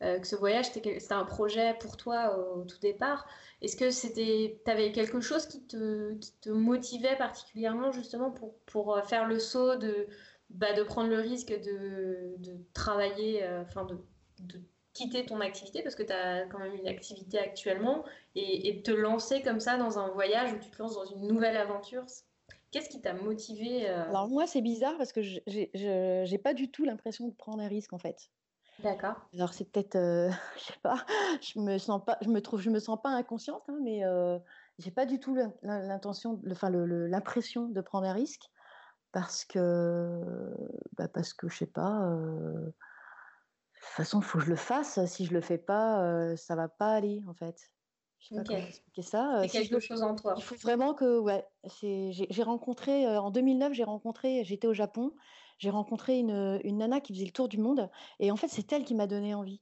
euh, 0.03 0.19
que 0.19 0.27
ce 0.27 0.37
voyage, 0.37 0.67
c'était 0.71 0.99
un 1.11 1.25
projet 1.25 1.75
pour 1.81 1.97
toi 1.97 2.39
au, 2.39 2.65
tout 2.65 2.79
départ. 2.81 3.27
Est-ce 3.63 3.77
que 3.77 3.91
c'était, 3.91 4.61
tu 4.65 4.71
avais 4.71 4.93
quelque 4.93 5.21
chose 5.21 5.47
qui 5.47 5.67
te, 5.67 6.15
qui 6.15 6.33
te 6.41 6.51
motivait 6.51 7.17
particulièrement 7.17 7.93
justement 7.93 8.31
pour, 8.31 8.55
pour 8.67 9.01
faire 9.05 9.27
le 9.27 9.39
saut 9.39 9.77
de, 9.77 10.07
bah, 10.51 10.73
de 10.75 10.83
prendre 10.83 11.09
le 11.09 11.21
risque 11.21 11.51
de, 11.51 12.35
de 12.39 12.57
travailler, 12.73 13.45
enfin, 13.63 13.85
de, 13.85 13.99
de 14.41 14.61
quitter 14.93 15.25
ton 15.27 15.41
activité 15.41 15.83
parce 15.83 15.95
que 15.95 16.03
tu 16.03 16.13
as 16.13 16.47
quand 16.47 16.59
même 16.59 16.75
une 16.75 16.89
activité 16.89 17.39
actuellement 17.39 18.05
et, 18.35 18.69
et 18.69 18.83
te 18.83 18.91
lancer 18.91 19.43
comme 19.43 19.61
ça 19.61 19.77
dans 19.77 19.99
un 19.99 20.09
voyage 20.09 20.53
où 20.53 20.59
tu 20.59 20.71
te 20.71 20.79
lances 20.81 20.95
dans 20.95 21.05
une 21.05 21.27
nouvelle 21.27 21.57
aventure 21.57 22.05
Qu'est-ce 22.71 22.89
qui 22.89 23.01
t'a 23.01 23.15
motivé 23.15 23.89
euh 23.89 24.05
Alors 24.09 24.29
moi, 24.29 24.47
c'est 24.47 24.61
bizarre 24.61 24.97
parce 24.99 25.13
que 25.13 25.23
je 25.23 26.31
n'ai 26.31 26.39
pas 26.39 26.55
du 26.55 26.71
tout 26.71 26.85
l'impression 26.85 27.29
de 27.29 27.35
prendre 27.35 27.63
un 27.63 27.69
risque 27.69 27.93
en 27.93 27.99
fait. 27.99 28.31
D'accord. 28.83 29.17
Alors 29.35 29.53
c'est 29.55 29.65
peut-être, 29.65 29.97
euh, 29.97 30.31
je 30.57 30.65
sais 30.65 30.79
pas, 30.83 31.05
je 31.41 31.59
me 31.59 31.79
sens 31.79 32.05
pas, 32.05 32.17
je 32.23 32.29
me 32.29 32.41
trouve, 32.41 32.61
je 32.61 32.71
me 32.71 32.79
sens 32.79 33.01
pas 33.03 33.11
inconsciente, 33.11 33.65
hein, 33.69 33.79
mais 33.83 34.05
euh, 34.05 34.39
j'ai 34.79 34.93
pas 34.93 35.05
du 35.05 35.19
tout 35.19 35.37
l'intention, 35.63 36.41
enfin 36.51 36.71
l'impression 36.71 37.69
de 37.69 37.81
prendre 37.81 38.07
un 38.07 38.13
risque 38.13 38.45
parce 39.11 39.45
que, 39.45 40.21
bah 40.97 41.09
parce 41.09 41.33
que 41.33 41.49
je 41.49 41.57
sais 41.57 41.67
pas. 41.67 42.03
Euh, 42.05 42.67
de 42.67 43.81
toute 43.81 43.95
façon, 43.95 44.21
il 44.21 44.25
faut 44.25 44.39
que 44.39 44.45
je 44.45 44.51
le 44.51 44.57
fasse. 44.57 45.05
Si 45.07 45.25
je 45.25 45.33
le 45.33 45.41
fais 45.41 45.59
pas, 45.59 46.37
ça 46.37 46.57
va 46.57 46.69
pas 46.69 46.93
aller 46.93 47.23
en 47.29 47.35
fait. 47.35 47.71
Je 48.21 48.29
sais 48.29 48.35
pas 48.35 48.45
comment 48.45 48.59
expliquer 48.59 49.03
ça. 49.03 49.43
C'est 49.43 49.49
quelque 49.49 49.81
chose 49.81 50.03
en 50.03 50.15
toi. 50.15 50.35
Il 50.37 50.43
faut 50.43 50.57
vraiment 50.57 50.95
que, 50.95 51.19
ouais, 51.19 51.45
j'ai 51.81 52.43
rencontré, 52.43 53.07
en 53.07 53.31
2009, 53.31 53.73
j'ai 53.73 53.85
rencontré, 53.85 54.45
j'étais 54.45 54.67
au 54.67 54.75
Japon, 54.75 55.13
j'ai 55.59 55.71
rencontré 55.71 56.19
une, 56.19 56.61
une, 56.65 56.79
nana 56.79 57.01
qui 57.01 57.13
faisait 57.15 57.25
le 57.25 57.33
tour 57.33 57.49
du 57.49 57.59
monde, 57.59 57.91
et 58.19 58.31
en 58.31 58.37
fait, 58.37 58.49
c'est 58.49 58.73
elle 58.73 58.85
qui 58.85 58.95
m'a 58.95 59.07
donné 59.07 59.35
envie. 59.35 59.61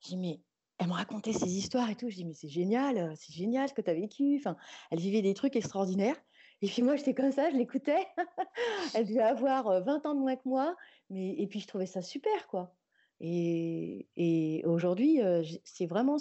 J'ai 0.00 0.10
dit, 0.10 0.16
mais 0.16 0.40
elle 0.78 0.88
me 0.88 0.92
racontait 0.92 1.32
ses 1.32 1.56
histoires 1.56 1.90
et 1.90 1.96
tout. 1.96 2.08
Je 2.08 2.16
dis, 2.16 2.24
mais 2.24 2.34
c'est 2.34 2.48
génial, 2.48 3.12
c'est 3.16 3.32
génial 3.32 3.68
ce 3.68 3.74
que 3.74 3.82
tu 3.82 3.90
as 3.90 3.94
vécu. 3.94 4.36
Enfin, 4.38 4.56
elle 4.90 5.00
vivait 5.00 5.22
des 5.22 5.34
trucs 5.34 5.56
extraordinaires. 5.56 6.16
Et 6.62 6.68
puis 6.68 6.82
moi, 6.82 6.96
j'étais 6.96 7.14
comme 7.14 7.32
ça, 7.32 7.50
je 7.50 7.56
l'écoutais. 7.56 8.06
elle 8.94 9.06
devait 9.06 9.22
avoir 9.22 9.82
20 9.82 10.06
ans 10.06 10.14
de 10.14 10.20
moins 10.20 10.36
que 10.36 10.48
moi, 10.48 10.76
mais 11.10 11.34
et 11.34 11.46
puis 11.46 11.60
je 11.60 11.66
trouvais 11.66 11.86
ça 11.86 12.02
super, 12.02 12.46
quoi. 12.46 12.74
Et, 13.20 14.08
et 14.16 14.62
aujourd'hui, 14.66 15.20
c'est 15.64 15.86
vraiment 15.86 16.18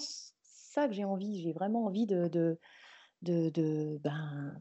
que 0.85 0.93
j'ai 0.93 1.05
envie. 1.05 1.41
J'ai 1.41 1.53
vraiment 1.53 1.85
envie 1.85 2.05
de, 2.05 2.27
de, 2.27 2.59
de, 3.21 3.99
ben, 4.03 4.55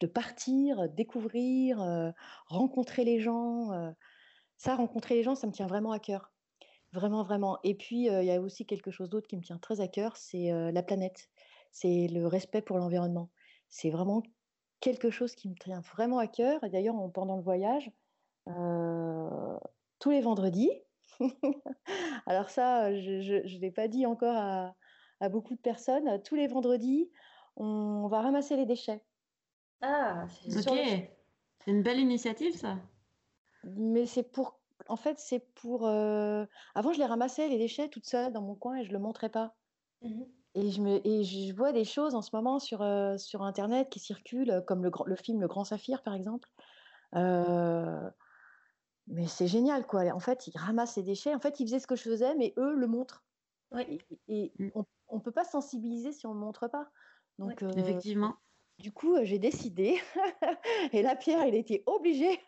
de 0.00 0.06
partir, 0.06 0.88
découvrir, 0.90 1.80
euh, 1.80 2.10
rencontrer 2.46 3.04
les 3.04 3.20
gens. 3.20 3.72
Euh. 3.72 3.90
ça, 4.58 4.76
rencontrer 4.76 5.14
les 5.14 5.22
gens, 5.22 5.34
ça 5.34 5.46
me 5.46 5.52
tient 5.52 5.66
vraiment 5.66 5.92
à 5.92 5.98
cœur. 5.98 6.32
Vraiment, 6.92 7.24
vraiment. 7.24 7.58
Et 7.64 7.74
puis, 7.74 8.08
euh, 8.10 8.22
il 8.22 8.26
y 8.26 8.32
a 8.32 8.40
aussi 8.40 8.66
quelque 8.66 8.90
chose 8.90 9.08
d'autre 9.08 9.26
qui 9.26 9.36
me 9.36 9.42
tient 9.42 9.58
très 9.58 9.80
à 9.80 9.88
cœur, 9.88 10.16
c'est 10.16 10.50
la 10.72 10.82
planète. 10.82 11.28
C'est 11.72 12.08
le 12.08 12.26
respect 12.26 12.62
pour 12.62 12.78
l'environnement. 12.78 13.30
C'est 13.68 13.90
vraiment 13.90 14.22
quelque 14.80 15.10
chose 15.10 15.34
qui 15.34 15.48
me 15.48 15.54
tient 15.54 15.80
vraiment 15.80 16.18
à 16.18 16.26
cœur. 16.26 16.60
D'ailleurs, 16.70 16.96
pendant 17.12 17.36
le 17.36 17.42
voyage, 17.42 17.90
tous 18.46 20.10
les 20.10 20.20
vendredis, 20.20 20.70
alors 22.26 22.50
ça, 22.50 22.94
je 22.94 23.34
ne 23.34 23.60
l'ai 23.60 23.70
pas 23.70 23.88
dit 23.88 24.06
encore 24.06 24.36
à, 24.36 24.74
à 25.20 25.28
beaucoup 25.28 25.54
de 25.54 25.60
personnes. 25.60 26.22
Tous 26.22 26.34
les 26.34 26.46
vendredis, 26.46 27.10
on 27.56 28.06
va 28.08 28.20
ramasser 28.20 28.56
les 28.56 28.66
déchets. 28.66 29.02
Ah, 29.80 30.26
c'est 30.28 30.68
ok. 30.68 30.78
C'est 31.64 31.70
une 31.70 31.82
belle 31.82 31.98
initiative, 31.98 32.56
ça. 32.56 32.78
Mais 33.64 34.06
c'est 34.06 34.22
pour. 34.22 34.60
En 34.88 34.96
fait, 34.96 35.18
c'est 35.18 35.40
pour. 35.54 35.86
Euh, 35.86 36.46
avant, 36.74 36.92
je 36.92 36.98
les 36.98 37.06
ramassais, 37.06 37.48
les 37.48 37.58
déchets, 37.58 37.88
toute 37.88 38.06
seule 38.06 38.32
dans 38.32 38.42
mon 38.42 38.54
coin 38.54 38.76
et 38.76 38.84
je 38.84 38.88
ne 38.88 38.94
le 38.94 39.00
montrais 39.00 39.30
pas. 39.30 39.54
Mmh 40.02 40.22
et, 40.54 40.70
je 40.70 40.80
me... 40.80 41.06
et 41.06 41.22
je 41.22 41.54
vois 41.54 41.72
des 41.72 41.84
choses 41.84 42.14
en 42.14 42.22
ce 42.22 42.34
moment 42.34 42.58
sur, 42.58 42.80
euh, 42.80 43.18
sur 43.18 43.42
Internet 43.42 43.90
qui 43.90 43.98
circulent, 43.98 44.62
comme 44.66 44.82
le, 44.82 44.90
le 45.04 45.16
film 45.16 45.38
Le 45.38 45.48
Grand 45.48 45.64
Saphir, 45.64 46.02
par 46.02 46.14
exemple. 46.14 46.48
Euh, 47.14 48.08
mais 49.06 49.26
c'est 49.26 49.48
génial, 49.48 49.86
quoi. 49.86 50.04
En 50.14 50.18
fait, 50.18 50.46
ils 50.46 50.56
ramassent 50.56 50.96
les 50.96 51.02
déchets. 51.02 51.34
En 51.34 51.40
fait, 51.40 51.60
ils 51.60 51.66
faisaient 51.66 51.78
ce 51.78 51.86
que 51.86 51.94
je 51.96 52.04
faisais, 52.04 52.34
mais 52.36 52.54
eux 52.56 52.74
le 52.74 52.86
montrent. 52.86 53.25
Oui. 53.72 53.98
Et, 54.28 54.52
mmh. 54.58 54.70
on 55.08 55.16
ne 55.16 55.20
peut 55.20 55.32
pas 55.32 55.44
sensibiliser 55.44 56.12
si 56.12 56.26
on 56.26 56.34
ne 56.34 56.38
le 56.38 56.44
montre 56.44 56.68
pas. 56.68 56.88
Donc, 57.38 57.62
Effectivement. 57.76 58.36
Du 58.78 58.92
coup, 58.92 59.16
j'ai 59.22 59.38
décidé, 59.38 59.98
et 60.92 61.02
là, 61.02 61.16
Pierre, 61.16 61.46
il 61.46 61.54
était 61.54 61.82
obligé. 61.86 62.38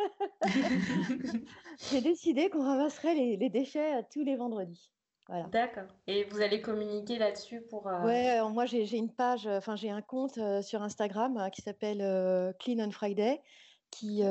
j'ai 1.91 2.03
décidé 2.03 2.51
qu'on 2.51 2.65
ramasserait 2.65 3.15
les, 3.15 3.49
déchets 3.49 4.05
tous 4.13 4.25
les 4.25 4.37
vendredis. 4.37 4.93
Voilà. 5.27 5.45
D'accord. 5.45 5.89
Et 6.07 6.25
vous 6.25 6.43
allez 6.43 6.61
communiquer 6.61 7.19
là-dessus 7.19 7.63
pour. 7.63 7.87
Ouais, 7.87 8.41
moi 8.51 8.67
j'ai 8.67 8.97
une 8.97 9.13
page, 9.13 9.47
enfin 9.47 9.77
j'ai 9.77 9.91
un 9.91 10.01
compte 10.01 10.39
sur 10.63 10.83
Instagram 10.83 11.51
qui 11.53 11.61
s'appelle 11.61 11.99
Clean 12.59 12.87
on 12.87 12.91
Friday, 12.91 13.43
qui, 13.91 14.23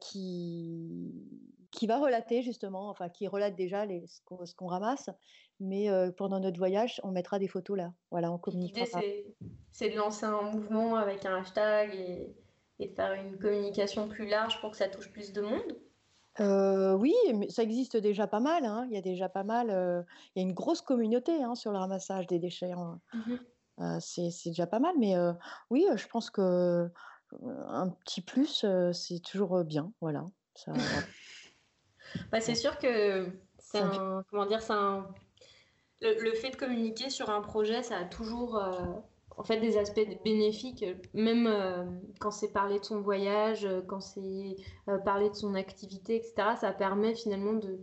qui, 0.00 1.12
qui 1.70 1.86
va 1.86 1.98
relater 1.98 2.42
justement, 2.42 2.88
enfin 2.88 3.08
qui 3.08 3.26
relate 3.28 3.54
déjà 3.54 3.84
les, 3.84 4.06
ce 4.06 4.54
qu'on 4.54 4.66
ramasse, 4.66 5.10
mais 5.60 5.88
pendant 6.16 6.40
notre 6.40 6.58
voyage, 6.58 7.00
on 7.04 7.10
mettra 7.10 7.38
des 7.38 7.48
photos 7.48 7.76
là. 7.76 7.92
Voilà, 8.10 8.30
on 8.32 8.38
communiquera. 8.38 9.00
L'idée, 9.00 9.34
c'est 9.72 9.90
de 9.90 9.96
lancer 9.96 10.24
un 10.24 10.42
mouvement 10.42 10.96
avec 10.96 11.26
un 11.26 11.40
hashtag 11.40 11.94
et, 11.94 12.34
et, 12.78 12.88
de 12.88 12.94
faire 12.94 13.12
une 13.12 13.38
communication 13.38 14.08
plus 14.08 14.28
large 14.28 14.60
pour 14.60 14.70
que 14.72 14.76
ça 14.76 14.88
touche 14.88 15.10
plus 15.10 15.32
de 15.32 15.42
monde. 15.42 16.98
oui, 17.00 17.14
mais 17.34 17.48
ça 17.50 17.62
existe 17.62 17.96
déjà 17.96 18.26
pas 18.26 18.40
mal. 18.40 18.64
Hein. 18.64 18.86
Il 18.88 18.94
y 18.94 18.98
a 18.98 19.02
déjà 19.02 19.28
pas 19.28 19.44
mal. 19.44 19.68
il 20.34 20.40
y 20.40 20.44
a 20.44 20.48
une 20.48 20.54
grosse 20.54 20.80
communauté 20.80 21.42
hein, 21.42 21.54
sur 21.54 21.72
le 21.72 21.78
ramassage 21.78 22.26
des 22.26 22.38
déchets. 22.38 22.72
Hein. 22.72 23.00
Mmh 23.12 23.34
c'est 24.00 24.32
déjà 24.46 24.66
pas 24.66 24.80
mal, 24.80 24.96
mais 24.98 25.14
oui, 25.70 25.86
je 25.94 26.08
pense 26.08 26.30
que 26.30 26.90
un 27.68 27.90
petit 27.90 28.22
plus, 28.22 28.66
c'est 28.92 29.20
toujours 29.20 29.62
bien. 29.62 29.92
Voilà. 30.00 30.24
Ça, 30.56 30.72
bah, 32.30 32.40
c'est 32.40 32.54
sûr 32.54 32.78
que 32.78 33.26
c'est 33.58 33.80
un, 33.80 34.24
comment 34.30 34.46
dire, 34.46 34.62
c'est 34.62 34.72
un 34.72 35.06
le, 36.00 36.32
fait 36.32 36.50
de 36.50 36.56
communiquer 36.56 37.10
sur 37.10 37.30
un 37.30 37.40
projet, 37.40 37.82
ça 37.82 37.98
a 37.98 38.04
toujours 38.04 38.56
euh, 38.56 38.70
en 39.36 39.42
fait 39.42 39.58
des 39.58 39.76
aspects 39.78 40.06
bénéfiques, 40.24 40.84
même 41.14 41.46
euh, 41.46 41.84
quand 42.20 42.30
c'est 42.30 42.52
parler 42.52 42.78
de 42.78 42.84
son 42.84 43.00
voyage, 43.00 43.64
euh, 43.64 43.82
quand 43.86 44.00
c'est 44.00 44.56
parler 45.04 45.30
de 45.30 45.34
son 45.34 45.54
activité, 45.54 46.16
etc. 46.16 46.50
Ça 46.60 46.72
permet 46.72 47.14
finalement 47.14 47.54
de, 47.54 47.80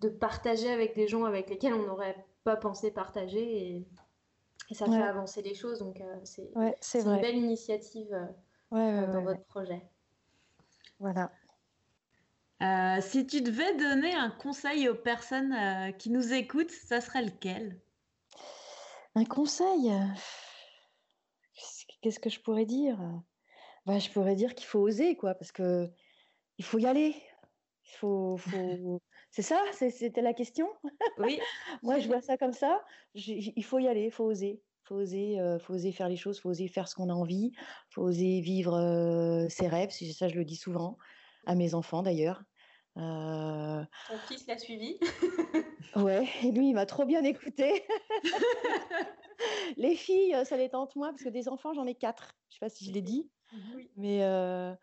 de, 0.00 0.08
partager 0.08 0.70
avec 0.70 0.94
des 0.94 1.08
gens 1.08 1.24
avec 1.24 1.50
lesquels 1.50 1.74
on 1.74 1.86
n'aurait 1.86 2.24
pas 2.44 2.56
pensé 2.56 2.90
partager 2.90 3.76
et, 3.76 3.86
ça 4.72 4.86
fait 4.86 5.02
avancer 5.02 5.42
les 5.42 5.54
choses. 5.54 5.78
Donc 5.78 6.02
c'est 6.24 7.00
une 7.00 7.20
belle 7.20 7.36
initiative 7.36 8.08
dans 8.70 9.22
votre 9.22 9.44
projet. 9.44 9.82
Voilà. 10.98 11.30
Euh, 12.62 13.00
si 13.00 13.26
tu 13.26 13.42
devais 13.42 13.74
donner 13.76 14.14
un 14.14 14.30
conseil 14.30 14.88
aux 14.88 14.94
personnes 14.94 15.52
euh, 15.52 15.92
qui 15.92 16.10
nous 16.10 16.32
écoutent, 16.32 16.70
ça 16.70 17.00
serait 17.00 17.24
lequel? 17.24 17.80
Un 19.14 19.24
conseil 19.24 19.92
Qu'est-ce 22.00 22.20
que 22.20 22.30
je 22.30 22.40
pourrais 22.40 22.66
dire? 22.66 22.98
Bah, 23.86 23.98
Je 23.98 24.10
pourrais 24.10 24.36
dire 24.36 24.54
qu'il 24.54 24.66
faut 24.66 24.80
oser, 24.80 25.16
quoi, 25.16 25.34
parce 25.34 25.52
que 25.52 25.88
il 26.58 26.64
faut 26.64 26.78
y 26.78 26.86
aller. 26.86 27.16
Il 27.86 27.96
faut, 27.96 28.38
C'est 29.30 29.42
ça 29.42 29.60
C'était 29.72 30.22
la 30.22 30.32
question? 30.32 30.68
Oui. 31.18 31.40
Moi, 31.82 31.98
je 31.98 32.06
vois 32.06 32.20
ça 32.20 32.36
comme 32.36 32.52
ça. 32.52 32.84
il 33.14 33.64
faut 33.64 33.78
y 33.78 33.88
aller, 33.88 34.04
il 34.06 34.12
faut 34.12 34.24
oser. 34.24 34.62
Il 34.84 34.86
faut 34.86 34.96
oser, 34.96 35.40
euh, 35.40 35.58
faut 35.58 35.74
oser 35.74 35.92
faire 35.92 36.08
les 36.10 36.16
choses, 36.16 36.36
il 36.36 36.40
faut 36.42 36.50
oser 36.50 36.68
faire 36.68 36.88
ce 36.88 36.94
qu'on 36.94 37.08
a 37.08 37.14
envie, 37.14 37.52
il 37.54 37.94
faut 37.94 38.02
oser 38.02 38.40
vivre 38.42 39.46
ses 39.48 39.66
rêves. 39.66 39.90
Ça, 39.90 40.28
je 40.28 40.34
le 40.34 40.44
dis 40.44 40.56
souvent 40.56 40.98
à 41.46 41.54
mes 41.54 41.74
enfants 41.74 42.02
d'ailleurs. 42.02 42.42
Euh... 42.96 43.84
Ton 44.08 44.18
fils 44.28 44.46
l'a 44.46 44.58
suivi? 44.58 44.98
ouais, 45.96 46.28
et 46.42 46.52
lui, 46.52 46.68
il 46.68 46.74
m'a 46.74 46.86
trop 46.86 47.04
bien 47.04 47.24
écouté. 47.24 47.84
les 49.76 49.96
filles, 49.96 50.36
ça 50.44 50.56
les 50.56 50.68
tente 50.68 50.94
moins, 50.96 51.10
parce 51.10 51.24
que 51.24 51.28
des 51.28 51.48
enfants, 51.48 51.74
j'en 51.74 51.86
ai 51.86 51.94
quatre. 51.94 52.36
Je 52.50 52.54
sais 52.54 52.60
pas 52.60 52.68
si 52.68 52.84
je 52.84 52.92
l'ai 52.92 53.02
dit. 53.02 53.30
Oui. 53.74 53.90
Mais 53.96 54.24
euh, 54.24 54.74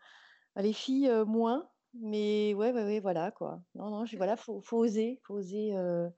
les 0.56 0.72
filles, 0.72 1.08
euh, 1.08 1.24
moins. 1.24 1.68
Mais 1.94 2.54
ouais, 2.54 2.72
ouais, 2.72 2.84
ouais, 2.84 3.00
voilà, 3.00 3.30
quoi. 3.30 3.62
Non, 3.74 3.90
non, 3.90 4.04
je, 4.06 4.16
voilà, 4.16 4.36
faut, 4.36 4.60
faut 4.62 4.78
oser, 4.78 5.20
faut 5.24 5.34
oser. 5.34 5.76
Euh, 5.76 6.08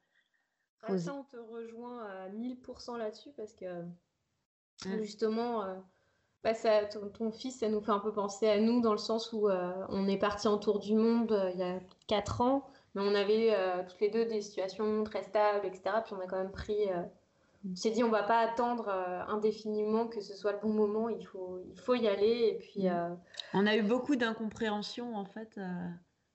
faut 0.83 0.98
Ça, 0.98 1.14
on 1.14 1.24
te 1.24 1.37
rejoint 1.37 2.04
à 2.04 2.28
1000% 2.28 2.96
là-dessus, 2.96 3.33
parce 3.37 3.54
que 3.54 3.83
mmh. 3.83 5.02
justement 5.02 5.64
bah, 6.44 6.52
ton, 7.14 7.33
fils, 7.33 7.61
ça 7.61 7.70
nous 7.70 7.80
fait 7.80 7.90
un 7.90 7.98
peu 7.98 8.12
penser 8.12 8.46
à 8.46 8.61
nous 8.61 8.83
dans 8.83 8.92
le 8.92 8.98
sens 8.98 9.33
où 9.33 9.48
euh, 9.48 9.72
on 9.88 10.07
est 10.07 10.18
parti 10.18 10.46
en 10.46 10.59
tour 10.59 10.78
du 10.78 10.94
monde 10.94 11.33
euh, 11.33 11.50
il 11.54 11.59
y 11.59 11.62
a 11.62 11.80
4 12.07 12.42
ans, 12.42 12.68
mais 12.94 13.00
on 13.02 13.14
avait 13.14 13.54
euh, 13.54 13.83
toutes 13.88 14.00
les 14.00 14.11
deux 14.11 14.26
des 14.26 14.42
situations 14.42 15.04
très 15.04 15.22
stables, 15.22 15.66
etc. 15.66 16.02
Puis 16.04 16.12
on 16.14 16.20
a 16.20 16.26
quand 16.26 16.37
même 16.37 16.52
pris. 16.52 16.76
on 17.66 17.74
s'est 17.74 17.92
dit, 17.92 18.04
on 18.04 18.11
va 18.11 18.24
pas 18.24 18.40
attendre 18.40 18.90
indéfiniment 19.26 20.07
que 20.07 20.20
ce 20.20 20.37
soit 20.37 20.52
le 20.52 20.59
bon 20.59 20.74
moment, 20.74 21.09
il 21.09 21.26
faut, 21.26 21.62
il 21.66 21.80
faut 21.80 21.94
y 21.94 22.07
aller. 22.07 22.52
Et 22.52 22.59
puis, 22.59 22.90
mm. 22.90 23.18
On 23.54 23.66
a 23.66 23.76
eu 23.76 23.83
beaucoup 23.83 24.14
d'incompréhension 24.14 25.16
en 25.16 25.24
fait 25.24 25.59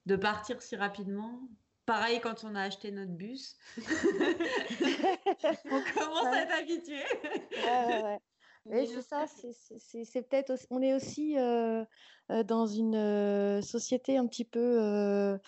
de 0.08 0.16
partir 0.16 0.60
si 0.64 0.76
rapidement. 0.76 1.40
Pareil 1.86 2.20
quand 2.20 2.44
on 2.44 2.56
a 2.56 2.64
acheté 2.64 2.90
notre 2.90 3.12
bus. 3.12 3.56
on 3.78 3.84
commence 5.94 6.26
à 6.26 6.42
être 6.42 6.56
habitué. 6.60 7.04
ouais, 7.64 8.04
ouais. 8.04 8.20
Oui, 8.66 8.88
c'est 8.88 9.02
ça, 9.02 9.26
c'est 9.28 10.22
peut-être, 10.22 10.54
on 10.70 10.82
est 10.82 10.94
aussi 10.94 11.36
dans 11.36 12.68
une 12.68 13.62
société 13.62 14.18
un 14.18 14.28
petit 14.28 14.46
peu 14.46 15.40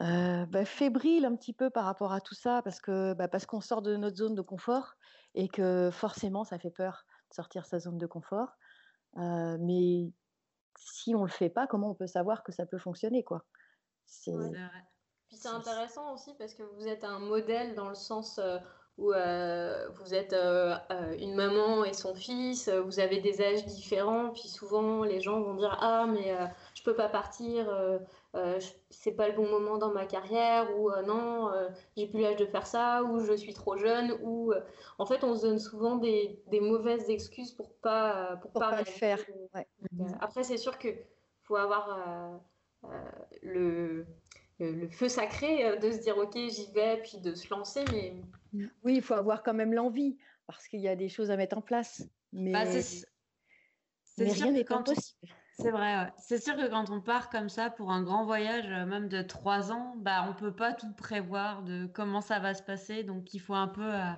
bah, 0.00 0.64
fébrile, 0.64 1.24
un 1.24 1.36
petit 1.36 1.52
peu 1.52 1.70
par 1.70 1.84
rapport 1.84 2.12
à 2.12 2.20
tout 2.20 2.34
ça, 2.34 2.62
parce 2.62 2.80
que 2.80 3.14
bah, 3.14 3.28
parce 3.28 3.46
qu'on 3.46 3.60
sort 3.60 3.82
de 3.82 3.96
notre 3.96 4.16
zone 4.16 4.34
de 4.34 4.42
confort 4.42 4.94
et 5.34 5.48
que 5.48 5.90
forcément 5.92 6.44
ça 6.44 6.58
fait 6.58 6.70
peur 6.70 7.04
de 7.30 7.34
sortir 7.34 7.66
sa 7.66 7.78
zone 7.78 7.98
de 7.98 8.06
confort. 8.06 8.56
mais 9.16 10.10
si 10.78 11.14
on 11.14 11.22
le 11.22 11.30
fait 11.30 11.50
pas, 11.50 11.66
comment 11.66 11.90
on 11.90 11.94
peut 11.94 12.06
savoir 12.06 12.42
que 12.42 12.52
ça 12.52 12.66
peut 12.66 12.78
fonctionner, 12.78 13.24
quoi? 13.24 13.44
C'est 14.06 14.32
Puis 15.28 15.36
c'est 15.36 15.48
intéressant 15.48 16.14
aussi 16.14 16.34
parce 16.38 16.54
que 16.54 16.62
vous 16.62 16.86
êtes 16.86 17.04
un 17.04 17.18
modèle 17.18 17.74
dans 17.74 17.88
le 17.88 17.94
sens 17.94 18.40
où 18.98 19.12
euh, 19.12 19.88
vous 20.00 20.12
êtes 20.12 20.32
euh, 20.32 20.74
euh, 20.90 21.16
une 21.18 21.36
maman 21.36 21.84
et 21.84 21.92
son 21.92 22.14
fils, 22.14 22.68
vous 22.68 22.98
avez 22.98 23.20
des 23.20 23.40
âges 23.40 23.64
différents, 23.64 24.30
puis 24.30 24.48
souvent 24.48 25.04
les 25.04 25.20
gens 25.20 25.40
vont 25.40 25.54
dire 25.54 25.78
ah 25.80 26.06
mais 26.06 26.36
je 26.74 26.82
peux 26.82 26.96
pas 26.96 27.08
partir, 27.08 27.72
c'est 28.90 29.12
pas 29.12 29.28
le 29.28 29.34
bon 29.34 29.48
moment 29.48 29.78
dans 29.78 29.92
ma 29.92 30.04
carrière, 30.04 30.76
ou 30.76 30.90
non 31.06 31.50
j'ai 31.96 32.08
plus 32.08 32.20
l'âge 32.20 32.36
de 32.36 32.46
faire 32.46 32.66
ça, 32.66 33.04
ou 33.04 33.20
je 33.20 33.34
suis 33.34 33.54
trop 33.54 33.76
jeune, 33.76 34.18
ou 34.22 34.52
en 34.98 35.06
fait 35.06 35.22
on 35.22 35.36
se 35.36 35.46
donne 35.46 35.60
souvent 35.60 35.96
des, 35.96 36.42
des 36.48 36.60
mauvaises 36.60 37.08
excuses 37.08 37.52
pour 37.52 37.72
pas 37.74 38.36
pour, 38.42 38.52
pas, 38.52 38.80
le 38.80 38.84
faire. 38.84 39.20
après 40.20 40.42
c'est 40.42 40.58
sûr 40.58 40.76
que 40.76 40.88
faut 41.44 41.56
avoir 41.56 42.40
le 43.42 44.06
le, 44.58 44.88
feu 44.88 45.08
sacré 45.08 45.64
euh, 45.64 45.76
de 45.76 45.90
se 45.90 45.98
dire 45.98 46.16
ok 46.18 46.34
j'y 46.34 46.70
vais 46.72 47.00
puis 47.02 47.18
de 47.18 47.34
se 47.34 47.48
lancer 47.50 47.84
mais 47.92 48.14
oui 48.82 48.96
il 48.96 49.02
faut 49.02 49.14
avoir 49.14 49.42
quand 49.42 49.54
même 49.54 49.72
l'envie 49.72 50.16
parce 50.46 50.66
qu'il 50.66 50.80
y 50.80 50.88
a 50.88 50.96
des 50.96 51.10
choses 51.10 51.30
à 51.30 51.36
mettre 51.36 51.58
en 51.58 51.60
place. 51.60 52.08
Mais, 52.32 52.52
bah, 52.52 52.64
rien 54.16 54.50
n'est 54.50 54.72
impossible. 54.72 55.32
C'est 55.58 55.70
vrai 55.70 56.12
c'est 56.18 56.42
sûr 56.42 56.56
que 56.56 56.68
quand 56.68 56.90
on 56.90 57.00
part 57.00 57.30
comme 57.30 57.48
ça 57.48 57.68
pour 57.68 57.90
un 57.90 58.02
grand 58.02 58.24
voyage 58.24 58.70
euh, 58.70 58.86
même 58.86 59.08
de 59.08 59.22
trois 59.22 59.72
ans 59.72 59.94
bah 59.96 60.24
on 60.28 60.32
peut 60.32 60.54
pas 60.54 60.72
tout 60.72 60.92
prévoir 60.92 61.62
de 61.62 61.86
comment 61.86 62.20
ça 62.20 62.38
va 62.38 62.54
se 62.54 62.62
passer. 62.62 63.02
Donc 63.02 63.34
il 63.34 63.40
faut 63.40 63.54
un 63.54 63.68
peu 63.68 63.94
euh, 63.94 64.12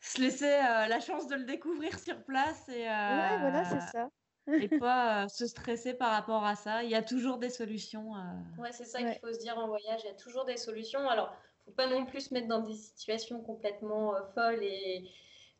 se 0.00 0.20
laisser 0.20 0.50
la 0.50 1.00
chance 1.00 1.26
de 1.28 1.36
le 1.36 1.44
découvrir 1.44 1.98
sur 1.98 2.22
place 2.24 2.68
et 2.68 2.84
ouais 2.84 3.38
voilà 3.40 3.64
c'est 3.64 3.80
ça 3.80 4.10
et 4.52 4.68
pas 4.78 5.24
euh, 5.24 5.28
se 5.28 5.46
stresser 5.46 5.94
par 5.94 6.12
rapport 6.12 6.44
à 6.44 6.54
ça. 6.54 6.84
Il 6.84 6.90
y 6.90 6.94
a 6.94 7.02
toujours 7.02 7.38
des 7.38 7.50
solutions. 7.50 8.14
Euh. 8.14 8.62
Ouais, 8.62 8.72
c'est 8.72 8.84
ça 8.84 8.98
qu'il 8.98 9.18
faut 9.20 9.32
se 9.32 9.38
dire 9.38 9.58
en 9.58 9.68
voyage. 9.68 10.00
Il 10.04 10.06
y 10.06 10.10
a 10.10 10.14
toujours 10.14 10.44
des 10.44 10.56
solutions. 10.56 11.08
Alors, 11.08 11.32
faut 11.64 11.72
pas 11.72 11.88
non 11.88 12.04
plus 12.06 12.28
se 12.28 12.34
mettre 12.34 12.48
dans 12.48 12.60
des 12.60 12.74
situations 12.74 13.40
complètement 13.40 14.14
euh, 14.14 14.20
folles 14.34 14.62
et 14.62 15.10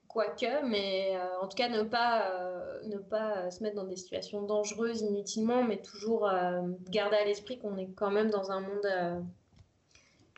quoique, 0.09 0.65
mais 0.65 1.19
en 1.43 1.49
tout 1.49 1.57
cas 1.57 1.69
ne 1.69 1.83
pas 1.83 2.33
ne 2.85 2.97
pas 2.97 3.51
se 3.51 3.63
mettre 3.63 3.75
dans 3.75 3.85
des 3.85 3.97
situations 3.97 4.41
dangereuses 4.41 5.03
inutilement, 5.03 5.63
mais 5.63 5.83
toujours 5.83 6.31
garder 6.89 7.17
à 7.17 7.25
l'esprit 7.25 7.59
qu'on 7.59 7.77
est 7.77 7.91
quand 7.97 8.13
même 8.13 8.31
dans 8.31 8.51
un 8.51 8.61
monde 8.61 9.27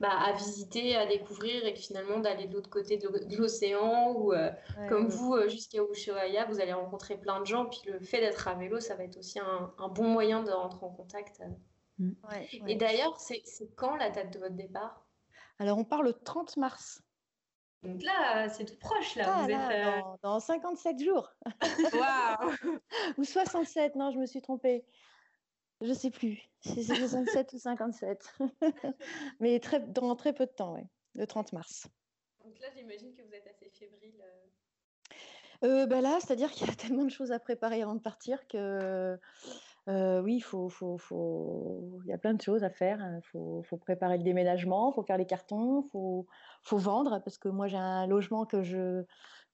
bah, 0.01 0.11
à 0.11 0.33
visiter, 0.33 0.97
à 0.97 1.07
découvrir 1.07 1.67
et 1.67 1.75
finalement 1.75 2.19
d'aller 2.19 2.47
de 2.47 2.55
l'autre 2.55 2.71
côté 2.71 2.99
de 2.99 3.37
l'océan 3.37 4.13
ou 4.13 4.33
euh, 4.33 4.51
comme 4.89 5.09
vous 5.09 5.35
euh, 5.35 5.49
jusqu'à 5.49 5.81
Ushuaia, 5.83 6.45
vous 6.45 6.61
allez 6.61 6.73
rencontrer 6.73 7.17
plein 7.17 7.41
de 7.41 7.47
gens. 7.47 7.67
Puis 7.67 7.81
le 7.87 7.99
fait 7.99 8.21
d'être 8.21 8.47
à 8.47 8.55
vélo, 8.55 8.79
ça 8.79 8.95
va 8.95 9.05
être 9.05 9.17
aussi 9.17 9.41
un, 9.41 9.89
bon 9.89 10.09
moyen 10.09 10.43
de 10.43 10.53
rentrer 10.53 10.87
en 10.87 10.91
contact. 10.91 11.43
Mm. 11.99 12.13
et 12.69 12.77
d'ailleurs, 12.77 13.19
c'est 13.19 13.43
quand 13.75 13.97
la 13.97 14.11
date 14.11 14.33
de 14.33 14.39
votre 14.39 14.55
départ? 14.55 15.05
Alors 15.59 15.79
on 15.79 15.85
part 15.85 16.03
le 16.03 16.13
30 16.13 16.57
mars. 16.59 17.03
Donc 17.83 18.03
là, 18.03 18.49
c'est 18.49 18.65
tout 18.65 18.79
proche 18.79 19.15
là. 19.15 19.25
Ah, 19.27 19.43
vous 19.43 19.51
êtes, 19.51 19.87
euh, 19.87 20.01
dans, 20.23 20.35
dans, 20.35 20.41
57 20.41 20.99
jours. 21.03 21.33
Waouh 21.93 22.53
Ou 23.19 23.25
67, 23.25 23.95
non, 23.95 24.11
je 24.11 24.19
me 24.19 24.27
suis 24.27 24.43
trompée. 24.43 24.85
Je 25.81 25.93
sais 25.93 26.11
plus 26.11 26.43
si 26.61 26.85
c'est 26.85 26.95
67 27.43 27.53
ou 27.53 27.59
57. 27.59 28.39
Mais 29.41 29.61
très, 29.61 29.81
dans 29.81 30.15
très 30.17 30.33
peu 30.33 30.47
de 30.47 30.51
temps, 30.51 30.75
oui, 30.75 30.83
le 31.15 31.27
30 31.27 31.53
mars. 31.53 31.89
Donc 32.45 32.59
là, 32.61 32.69
j'imagine 32.77 33.15
que 33.15 33.23
vous 33.23 33.35
êtes 33.35 33.47
assez 33.47 33.71
fébrile. 33.71 34.21
Euh. 34.23 35.83
euh, 35.83 35.87
bah 35.87 36.01
là, 36.01 36.19
c'est-à-dire 36.21 36.51
qu'il 36.51 36.67
y 36.67 36.71
a 36.71 36.75
tellement 36.77 37.05
de 37.05 37.11
choses 37.11 37.33
à 37.33 37.39
préparer 37.39 37.83
avant 37.83 37.95
de 37.95 38.01
partir 38.01 38.47
que 38.49 39.19
euh, 39.89 40.21
oui, 40.21 40.37
il 40.37 40.41
faut, 40.43 40.69
faut, 40.69 40.99
faut, 40.99 42.01
il 42.05 42.11
y 42.11 42.13
a 42.13 42.19
plein 42.19 42.35
de 42.35 42.43
choses 42.43 42.63
à 42.63 42.69
faire. 42.71 42.99
Il 43.01 43.23
faut, 43.23 43.63
faut, 43.63 43.79
préparer 43.79 44.19
le 44.19 44.25
déménagement, 44.25 44.91
il 44.93 44.95
faut 44.95 45.03
faire 45.03 45.17
les 45.17 45.27
cartons, 45.27 45.83
il 45.87 45.91
faut, 45.91 46.27
faut, 46.63 46.77
vendre 46.77 47.23
parce 47.25 47.39
que 47.39 47.49
moi 47.49 47.69
j'ai 47.69 47.79
un 47.79 48.07
logement 48.07 48.45
que 48.45 48.63
je, 48.63 49.05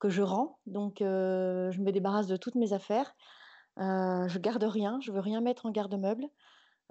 que 0.01 0.09
je 0.09 0.23
rends, 0.23 0.59
donc 0.67 1.03
euh, 1.03 1.71
je 1.71 1.81
me 1.81 1.93
débarrasse 1.93 2.27
de 2.27 2.37
toutes 2.37 2.57
mes 2.57 2.73
affaires. 2.73 3.15
Euh, 3.79 4.29
je 4.29 4.39
garde 4.39 4.63
rien, 4.63 5.01
je 5.01 5.11
veux 5.11 5.21
rien 5.21 5.41
mettre 5.41 5.67
en 5.67 5.71
garde-meuble. 5.71 6.25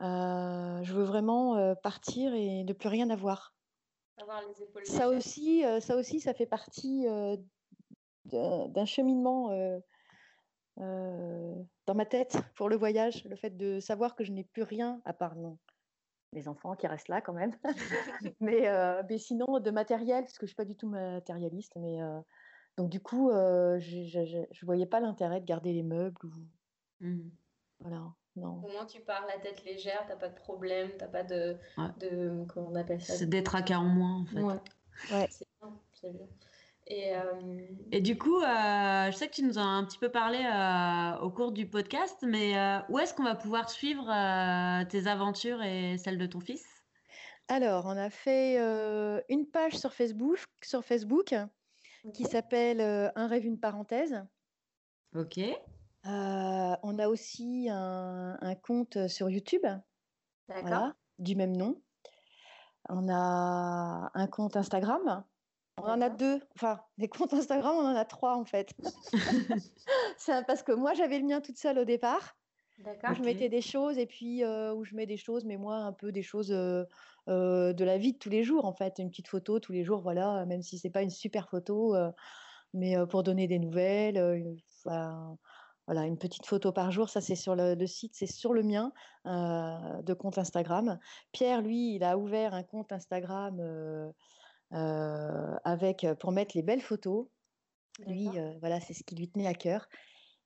Euh, 0.02 0.84
je 0.84 0.94
veux 0.94 1.04
vraiment 1.04 1.56
euh, 1.56 1.76
partir 1.76 2.34
et 2.34 2.64
ne 2.64 2.74
plus 2.74 2.90
rien 2.90 3.10
avoir. 3.10 3.54
Avoir 4.18 4.42
les 4.48 4.62
épaules 4.62 4.86
ça 4.86 5.10
aussi, 5.10 5.64
ça 5.80 5.96
aussi, 5.96 6.20
ça 6.20 6.34
fait 6.36 6.46
partie 6.46 7.08
d'un 8.26 8.86
cheminement 8.86 9.50
dans 10.78 11.96
ma 11.96 12.06
tête 12.06 12.38
pour 12.56 12.70
le 12.70 12.76
voyage, 12.76 13.24
le 13.26 13.36
fait 13.36 13.58
de 13.58 13.80
savoir 13.80 14.16
que 14.16 14.24
je 14.24 14.32
n'ai 14.32 14.44
plus 14.44 14.62
rien 14.62 15.02
à 15.04 15.14
part 15.14 15.36
non, 15.36 15.58
mes 16.32 16.48
enfants 16.48 16.76
qui 16.76 16.86
restent 16.86 17.08
là 17.08 17.22
quand 17.22 17.34
même, 17.34 17.58
mais, 18.40 18.70
mais, 19.10 19.18
sinon 19.18 19.60
de 19.60 19.72
matériel, 19.72 20.26
parce 20.26 20.38
que 20.38 20.46
je 20.46 20.52
suis 20.52 20.56
pas 20.56 20.66
du 20.66 20.76
tout 20.76 20.90
matérialiste, 20.90 21.74
mais 21.78 21.98
donc 22.78 22.92
du 22.92 23.00
coup, 23.00 23.32
je 23.32 24.20
ne 24.20 24.66
voyais 24.66 24.86
pas 24.86 25.00
l'intérêt 25.00 25.40
de 25.40 25.46
garder 25.46 25.74
les 25.74 25.84
meubles. 25.84 26.24
Ou... 26.24 26.30
Mmh. 27.00 27.30
Voilà. 27.80 28.14
Non. 28.36 28.62
Au 28.64 28.72
moins, 28.72 28.86
tu 28.86 29.00
pars 29.00 29.26
la 29.28 29.40
tête 29.40 29.64
légère, 29.64 30.06
t'as 30.08 30.16
pas 30.16 30.30
de 30.30 30.36
problème, 30.36 30.90
t'as 30.98 31.08
pas 31.08 31.24
de, 31.24 31.56
de. 32.00 32.46
Comment 32.48 32.70
on 32.72 32.76
appelle 32.76 33.02
ça? 33.02 33.14
C'est 33.14 33.30
des 33.30 33.44
tracas 33.44 33.78
en 33.78 33.86
moins, 33.86 34.22
en 34.22 34.26
fait. 34.26 34.42
Ouais. 34.42 34.60
ouais. 35.12 35.28
C'est 35.30 35.48
bien, 35.62 35.80
c'est 35.94 36.12
bien. 36.12 36.28
Et, 36.88 37.16
euh... 37.16 37.62
et, 37.92 38.02
du 38.02 38.18
coup, 38.18 38.42
euh, 38.42 39.12
je 39.12 39.16
sais 39.16 39.28
que 39.28 39.34
tu 39.34 39.44
nous 39.44 39.58
en 39.58 39.62
as 39.62 39.66
un 39.66 39.86
petit 39.86 40.00
peu 40.00 40.10
parlé 40.10 40.40
euh, 40.40 41.24
au 41.24 41.30
cours 41.30 41.52
du 41.54 41.66
podcast, 41.66 42.18
mais 42.24 42.58
euh, 42.58 42.80
où 42.90 43.00
est-ce 43.00 43.14
qu'on 43.14 43.24
va 43.24 43.36
pouvoir 43.36 43.70
suivre 43.70 44.06
tes 44.90 45.08
aventures 45.08 45.62
et 45.62 45.98
celles 45.98 46.18
de 46.18 46.26
ton 46.26 46.42
fils? 46.42 46.66
Alors, 47.48 47.86
on 47.86 47.98
a 47.98 48.10
fait 48.10 48.58
une 49.30 49.46
page 49.46 49.78
sur 49.78 49.94
Facebook, 49.94 50.40
sur 50.62 50.84
Facebook 50.84 51.36
qui 52.14 52.26
s'appelle 52.26 52.82
Un 53.16 53.28
rêve, 53.28 53.46
une 53.46 53.60
parenthèse. 53.60 54.22
Ok. 55.16 55.40
On 56.06 57.00
a 57.00 57.08
aussi 57.08 57.68
un, 57.70 58.38
un, 58.42 58.56
compte 58.56 59.08
sur 59.08 59.30
YouTube 59.30 59.66
voilà, 60.48 60.96
du 61.20 61.36
même 61.36 61.56
nom. 61.56 61.82
On 62.90 63.08
a 63.10 64.12
un 64.14 64.28
compte 64.28 64.58
Instagram 64.58 65.24
on 65.78 65.84
en 65.84 66.02
a 66.02 66.10
deux, 66.10 66.40
enfin, 66.56 66.80
des 66.98 67.08
comptes 67.08 67.34
Instagram, 67.34 67.76
on 67.76 67.86
en 67.86 67.96
a 67.96 68.06
trois 68.06 68.36
en 68.36 68.46
fait. 68.46 68.74
c'est 70.18 70.46
parce 70.46 70.64
que 70.64 70.72
moi, 70.72 70.94
j'avais 70.94 71.20
le 71.20 71.26
mien 71.26 71.42
toute 71.42 71.58
seule 71.58 71.80
au 71.80 71.86
départ. 71.86 72.36
D'accord. 72.80 73.16
Je 73.16 73.22
mettais 73.22 73.50
des 73.50 73.62
choses 73.62 73.98
et 73.98 74.06
puis 74.06 74.44
euh, 74.44 74.74
où 74.74 74.84
je 74.84 74.96
mets 74.96 75.06
des 75.06 75.18
choses, 75.18 75.46
mais 75.46 75.58
moi, 75.58 75.78
un 75.78 75.94
peu 75.94 76.12
des 76.12 76.22
choses 76.22 76.52
euh, 76.52 76.84
euh, 77.28 77.74
de 77.74 77.84
la 77.84 77.98
vie 77.98 78.14
de 78.14 78.18
tous 78.18 78.30
les 78.30 78.44
jours 78.44 78.66
en 78.66 78.74
fait. 78.74 79.00
Une 79.00 79.10
petite 79.10 79.28
photo 79.28 79.60
tous 79.60 79.72
les 79.72 79.84
jours, 79.84 80.02
voilà, 80.02 80.46
même 80.46 80.62
si 80.62 80.78
c'est 80.78 80.90
pas 80.90 81.02
une 81.02 81.10
super 81.10 81.50
photo, 81.50 81.96
mais 82.74 82.96
pour 83.10 83.24
donner 83.24 83.48
des 83.48 83.60
nouvelles. 83.60 84.58
Voilà, 85.86 86.06
une 86.06 86.18
petite 86.18 86.46
photo 86.46 86.72
par 86.72 86.92
jour, 86.92 87.10
ça 87.10 87.20
c'est 87.20 87.36
sur 87.36 87.56
le, 87.56 87.76
le 87.76 87.88
site, 87.88 88.16
c'est 88.16 88.28
sur 88.28 88.54
le 88.54 88.64
mien 88.64 88.92
de 89.26 90.14
compte 90.14 90.38
Instagram. 90.38 91.00
Pierre, 91.32 91.62
lui, 91.62 91.96
il 91.96 92.04
a 92.04 92.18
ouvert 92.18 92.54
un 92.54 92.64
compte 92.64 92.92
Instagram 92.92 93.60
euh, 94.72 95.56
avec 95.64 96.08
pour 96.20 96.32
mettre 96.32 96.56
les 96.56 96.64
belles 96.64 96.82
photos. 96.82 97.28
Lui, 98.08 98.28
voilà, 98.60 98.80
c'est 98.80 98.94
ce 98.94 99.04
qui 99.04 99.16
lui 99.16 99.30
tenait 99.30 99.48
à 99.48 99.54
cœur. 99.54 99.88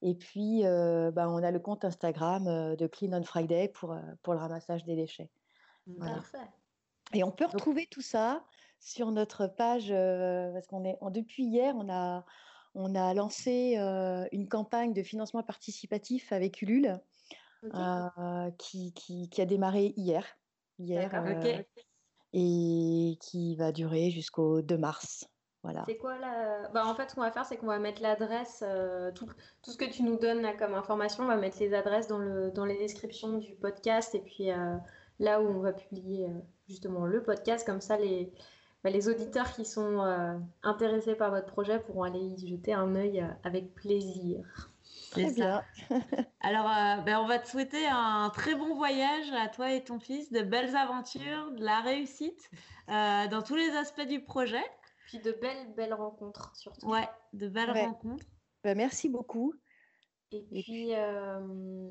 Et 0.01 0.15
puis, 0.15 0.63
bah, 0.63 1.29
on 1.29 1.43
a 1.43 1.51
le 1.51 1.59
compte 1.59 1.85
Instagram 1.85 2.75
de 2.75 2.87
Clean 2.87 3.13
on 3.13 3.23
Friday 3.23 3.69
pour, 3.69 3.95
pour 4.21 4.33
le 4.33 4.39
ramassage 4.39 4.83
des 4.85 4.95
déchets. 4.95 5.29
Parfait. 5.99 6.37
Et 7.13 7.23
on 7.23 7.31
peut 7.31 7.45
retrouver 7.45 7.87
tout 7.89 8.01
ça 8.01 8.43
sur 8.79 9.11
notre 9.11 9.47
page, 9.47 9.89
parce 9.89 10.67
qu'on 10.67 10.83
est, 10.83 10.97
depuis 11.11 11.45
hier, 11.45 11.73
on 11.75 11.89
a, 11.89 12.25
on 12.77 12.95
a 12.95 13.13
lancé 13.13 13.75
une 14.31 14.47
campagne 14.47 14.93
de 14.93 15.03
financement 15.03 15.43
participatif 15.43 16.31
avec 16.31 16.61
Ulule 16.61 16.99
qui, 18.57 18.93
qui, 18.93 19.29
qui, 19.29 19.41
a 19.41 19.45
démarré 19.45 19.93
hier. 19.97 20.25
Hier, 20.79 21.09
et 22.33 23.17
qui 23.21 23.55
va 23.55 23.71
durer 23.71 24.11
jusqu'au 24.11 24.61
2 24.61 24.77
mars. 24.77 25.27
Voilà. 25.63 25.83
C'est 25.87 25.97
quoi 25.97 26.17
la... 26.17 26.69
Bah, 26.69 26.85
en 26.85 26.95
fait, 26.95 27.09
ce 27.09 27.15
qu'on 27.15 27.21
va 27.21 27.31
faire, 27.31 27.45
c'est 27.45 27.57
qu'on 27.57 27.67
va 27.67 27.79
mettre 27.79 28.01
l'adresse, 28.01 28.63
euh, 28.65 29.11
tout, 29.11 29.25
tout, 29.61 29.71
ce 29.71 29.77
que 29.77 29.85
tu 29.85 30.03
nous 30.03 30.17
donnes 30.17 30.41
là, 30.41 30.53
comme 30.53 30.75
information, 30.75 31.23
on 31.23 31.27
va 31.27 31.35
mettre 31.35 31.57
les 31.59 31.73
adresses 31.73 32.07
dans, 32.07 32.19
le, 32.19 32.51
dans 32.51 32.65
les 32.65 32.77
descriptions 32.77 33.37
du 33.37 33.55
podcast 33.55 34.13
et 34.15 34.19
puis 34.19 34.51
euh, 34.51 34.75
là 35.19 35.41
où 35.41 35.47
on 35.47 35.59
va 35.59 35.73
publier 35.73 36.25
euh, 36.25 36.39
justement 36.67 37.05
le 37.05 37.23
podcast, 37.23 37.65
comme 37.65 37.81
ça 37.81 37.97
les, 37.97 38.31
bah, 38.83 38.89
les 38.89 39.09
auditeurs 39.09 39.51
qui 39.53 39.65
sont 39.65 39.99
intéressés 40.63 41.15
par 41.15 41.31
votre 41.31 41.47
projet 41.47 41.79
pourront 41.79 42.03
aller 42.03 42.19
y 42.19 42.47
jeter 42.47 42.73
un 42.73 42.95
œil 42.95 43.25
avec 43.43 43.73
plaisir. 43.73 44.71
Très 45.11 45.31
bien. 45.31 45.63
Alors, 46.41 46.67
euh, 46.67 47.01
ben, 47.01 47.19
on 47.19 47.27
va 47.27 47.39
te 47.39 47.47
souhaiter 47.47 47.85
un 47.87 48.29
très 48.33 48.55
bon 48.55 48.75
voyage 48.75 49.31
à 49.33 49.47
toi 49.47 49.73
et 49.73 49.83
ton 49.83 49.99
fils, 49.99 50.31
de 50.31 50.41
belles 50.41 50.75
aventures, 50.75 51.51
de 51.51 51.63
la 51.63 51.81
réussite 51.81 52.49
euh, 52.89 53.27
dans 53.27 53.41
tous 53.41 53.55
les 53.55 53.69
aspects 53.71 54.07
du 54.07 54.21
projet. 54.21 54.63
Puis 55.07 55.19
de 55.19 55.31
belles, 55.31 55.73
belles 55.75 55.93
rencontres 55.93 56.55
surtout. 56.55 56.87
Ouais, 56.87 57.07
de 57.33 57.47
belles 57.47 57.71
rencontres. 57.71 58.25
Ben, 58.63 58.75
merci 58.75 59.09
beaucoup. 59.09 59.53
Et 60.31 60.43
puis, 60.43 60.93
euh, 60.93 61.39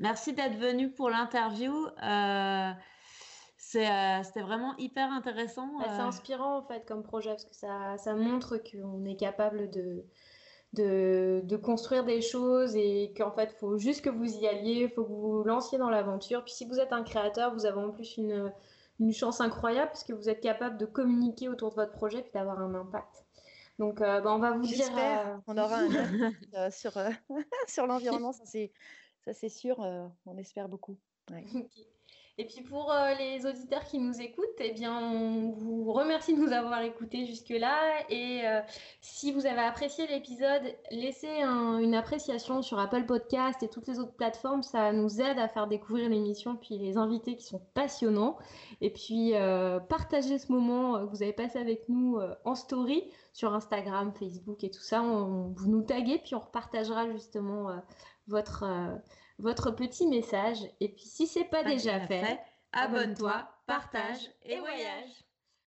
merci 0.00 0.34
d'être 0.34 0.58
venu 0.58 0.90
pour 0.90 1.08
l'interview. 1.08 1.72
C'était 4.22 4.42
vraiment 4.42 4.76
hyper 4.78 5.10
intéressant. 5.10 5.68
Bah, 5.78 5.86
c'est 5.88 6.02
inspirant 6.02 6.58
en 6.58 6.62
fait 6.62 6.84
comme 6.86 7.02
projet 7.02 7.30
parce 7.30 7.44
que 7.44 7.54
ça, 7.54 7.96
ça 7.98 8.14
montre 8.14 8.58
qu'on 8.58 9.04
est 9.04 9.16
capable 9.16 9.70
de, 9.70 10.04
de, 10.72 11.56
construire 11.56 12.04
des 12.04 12.20
choses 12.20 12.76
et 12.76 13.12
qu'en 13.16 13.30
fait, 13.30 13.50
il 13.54 13.58
faut 13.58 13.78
juste 13.78 14.02
que 14.02 14.10
vous 14.10 14.36
y 14.36 14.46
alliez, 14.46 14.82
il 14.82 14.90
faut 14.90 15.04
que 15.04 15.08
vous 15.08 15.38
vous 15.38 15.44
lanciez 15.44 15.78
dans 15.78 15.90
l'aventure. 15.90 16.44
Puis 16.44 16.54
si 16.54 16.66
vous 16.66 16.78
êtes 16.78 16.92
un 16.92 17.02
créateur, 17.02 17.54
vous 17.54 17.66
avez 17.66 17.80
en 17.80 17.90
plus 17.90 18.16
une, 18.16 18.52
une 19.00 19.12
chance 19.12 19.40
incroyable 19.40 19.88
parce 19.88 20.04
que 20.04 20.12
vous 20.12 20.28
êtes 20.28 20.40
capable 20.40 20.76
de 20.78 20.86
communiquer 20.86 21.48
autour 21.48 21.70
de 21.70 21.76
votre 21.76 21.92
projet 21.92 22.22
puis 22.22 22.32
d'avoir 22.32 22.60
un 22.60 22.74
impact. 22.74 23.24
Donc, 23.78 24.00
euh, 24.00 24.20
bah, 24.20 24.32
on 24.34 24.38
va 24.38 24.52
vous 24.52 24.62
dire. 24.62 24.86
Euh, 24.96 25.36
on 25.46 25.58
aura 25.58 25.76
un 25.76 25.90
impact 25.90 26.48
euh, 26.54 26.70
sur, 26.70 26.92
sur 27.68 27.86
l'environnement, 27.86 28.32
ça 28.32 28.44
c'est 29.32 29.48
sûr. 29.48 29.78
on 29.80 30.38
espère 30.38 30.68
beaucoup. 30.68 30.96
Et 32.38 32.44
puis 32.44 32.60
pour 32.62 32.92
euh, 32.92 33.14
les 33.14 33.46
auditeurs 33.46 33.82
qui 33.86 33.98
nous 33.98 34.20
écoutent, 34.20 34.44
eh 34.58 34.72
bien, 34.72 34.94
on 34.94 35.52
vous 35.52 35.90
remercie 35.90 36.34
de 36.34 36.38
nous 36.38 36.52
avoir 36.52 36.82
écoutés 36.82 37.24
jusque-là. 37.24 37.78
Et 38.10 38.46
euh, 38.46 38.60
si 39.00 39.32
vous 39.32 39.46
avez 39.46 39.62
apprécié 39.62 40.06
l'épisode, 40.06 40.62
laissez 40.90 41.30
une 41.40 41.94
appréciation 41.94 42.60
sur 42.60 42.78
Apple 42.78 43.06
Podcast 43.06 43.62
et 43.62 43.68
toutes 43.68 43.88
les 43.88 43.98
autres 43.98 44.12
plateformes. 44.12 44.62
Ça 44.62 44.92
nous 44.92 45.22
aide 45.22 45.38
à 45.38 45.48
faire 45.48 45.66
découvrir 45.66 46.10
l'émission, 46.10 46.56
puis 46.56 46.76
les 46.76 46.98
invités 46.98 47.36
qui 47.36 47.44
sont 47.44 47.62
passionnants. 47.72 48.36
Et 48.82 48.90
puis 48.90 49.32
euh, 49.32 49.80
partagez 49.80 50.38
ce 50.38 50.52
moment 50.52 51.06
que 51.06 51.10
vous 51.10 51.22
avez 51.22 51.32
passé 51.32 51.58
avec 51.58 51.88
nous 51.88 52.18
en 52.44 52.54
story 52.54 53.02
sur 53.32 53.54
Instagram, 53.54 54.12
Facebook 54.12 54.62
et 54.62 54.70
tout 54.70 54.82
ça. 54.82 55.00
Vous 55.00 55.68
nous 55.68 55.82
taguez, 55.82 56.18
puis 56.18 56.34
on 56.34 56.40
repartagera 56.40 57.10
justement 57.12 57.70
votre 58.28 58.62
votre 59.38 59.70
petit 59.70 60.06
message. 60.06 60.58
Et 60.80 60.88
puis 60.88 61.04
si 61.04 61.26
c'est 61.26 61.44
pas, 61.44 61.62
pas 61.62 61.70
déjà 61.70 62.00
fait, 62.06 62.40
abonne-toi, 62.72 63.48
partage 63.66 64.30
et 64.44 64.58
voyage. 64.58 65.25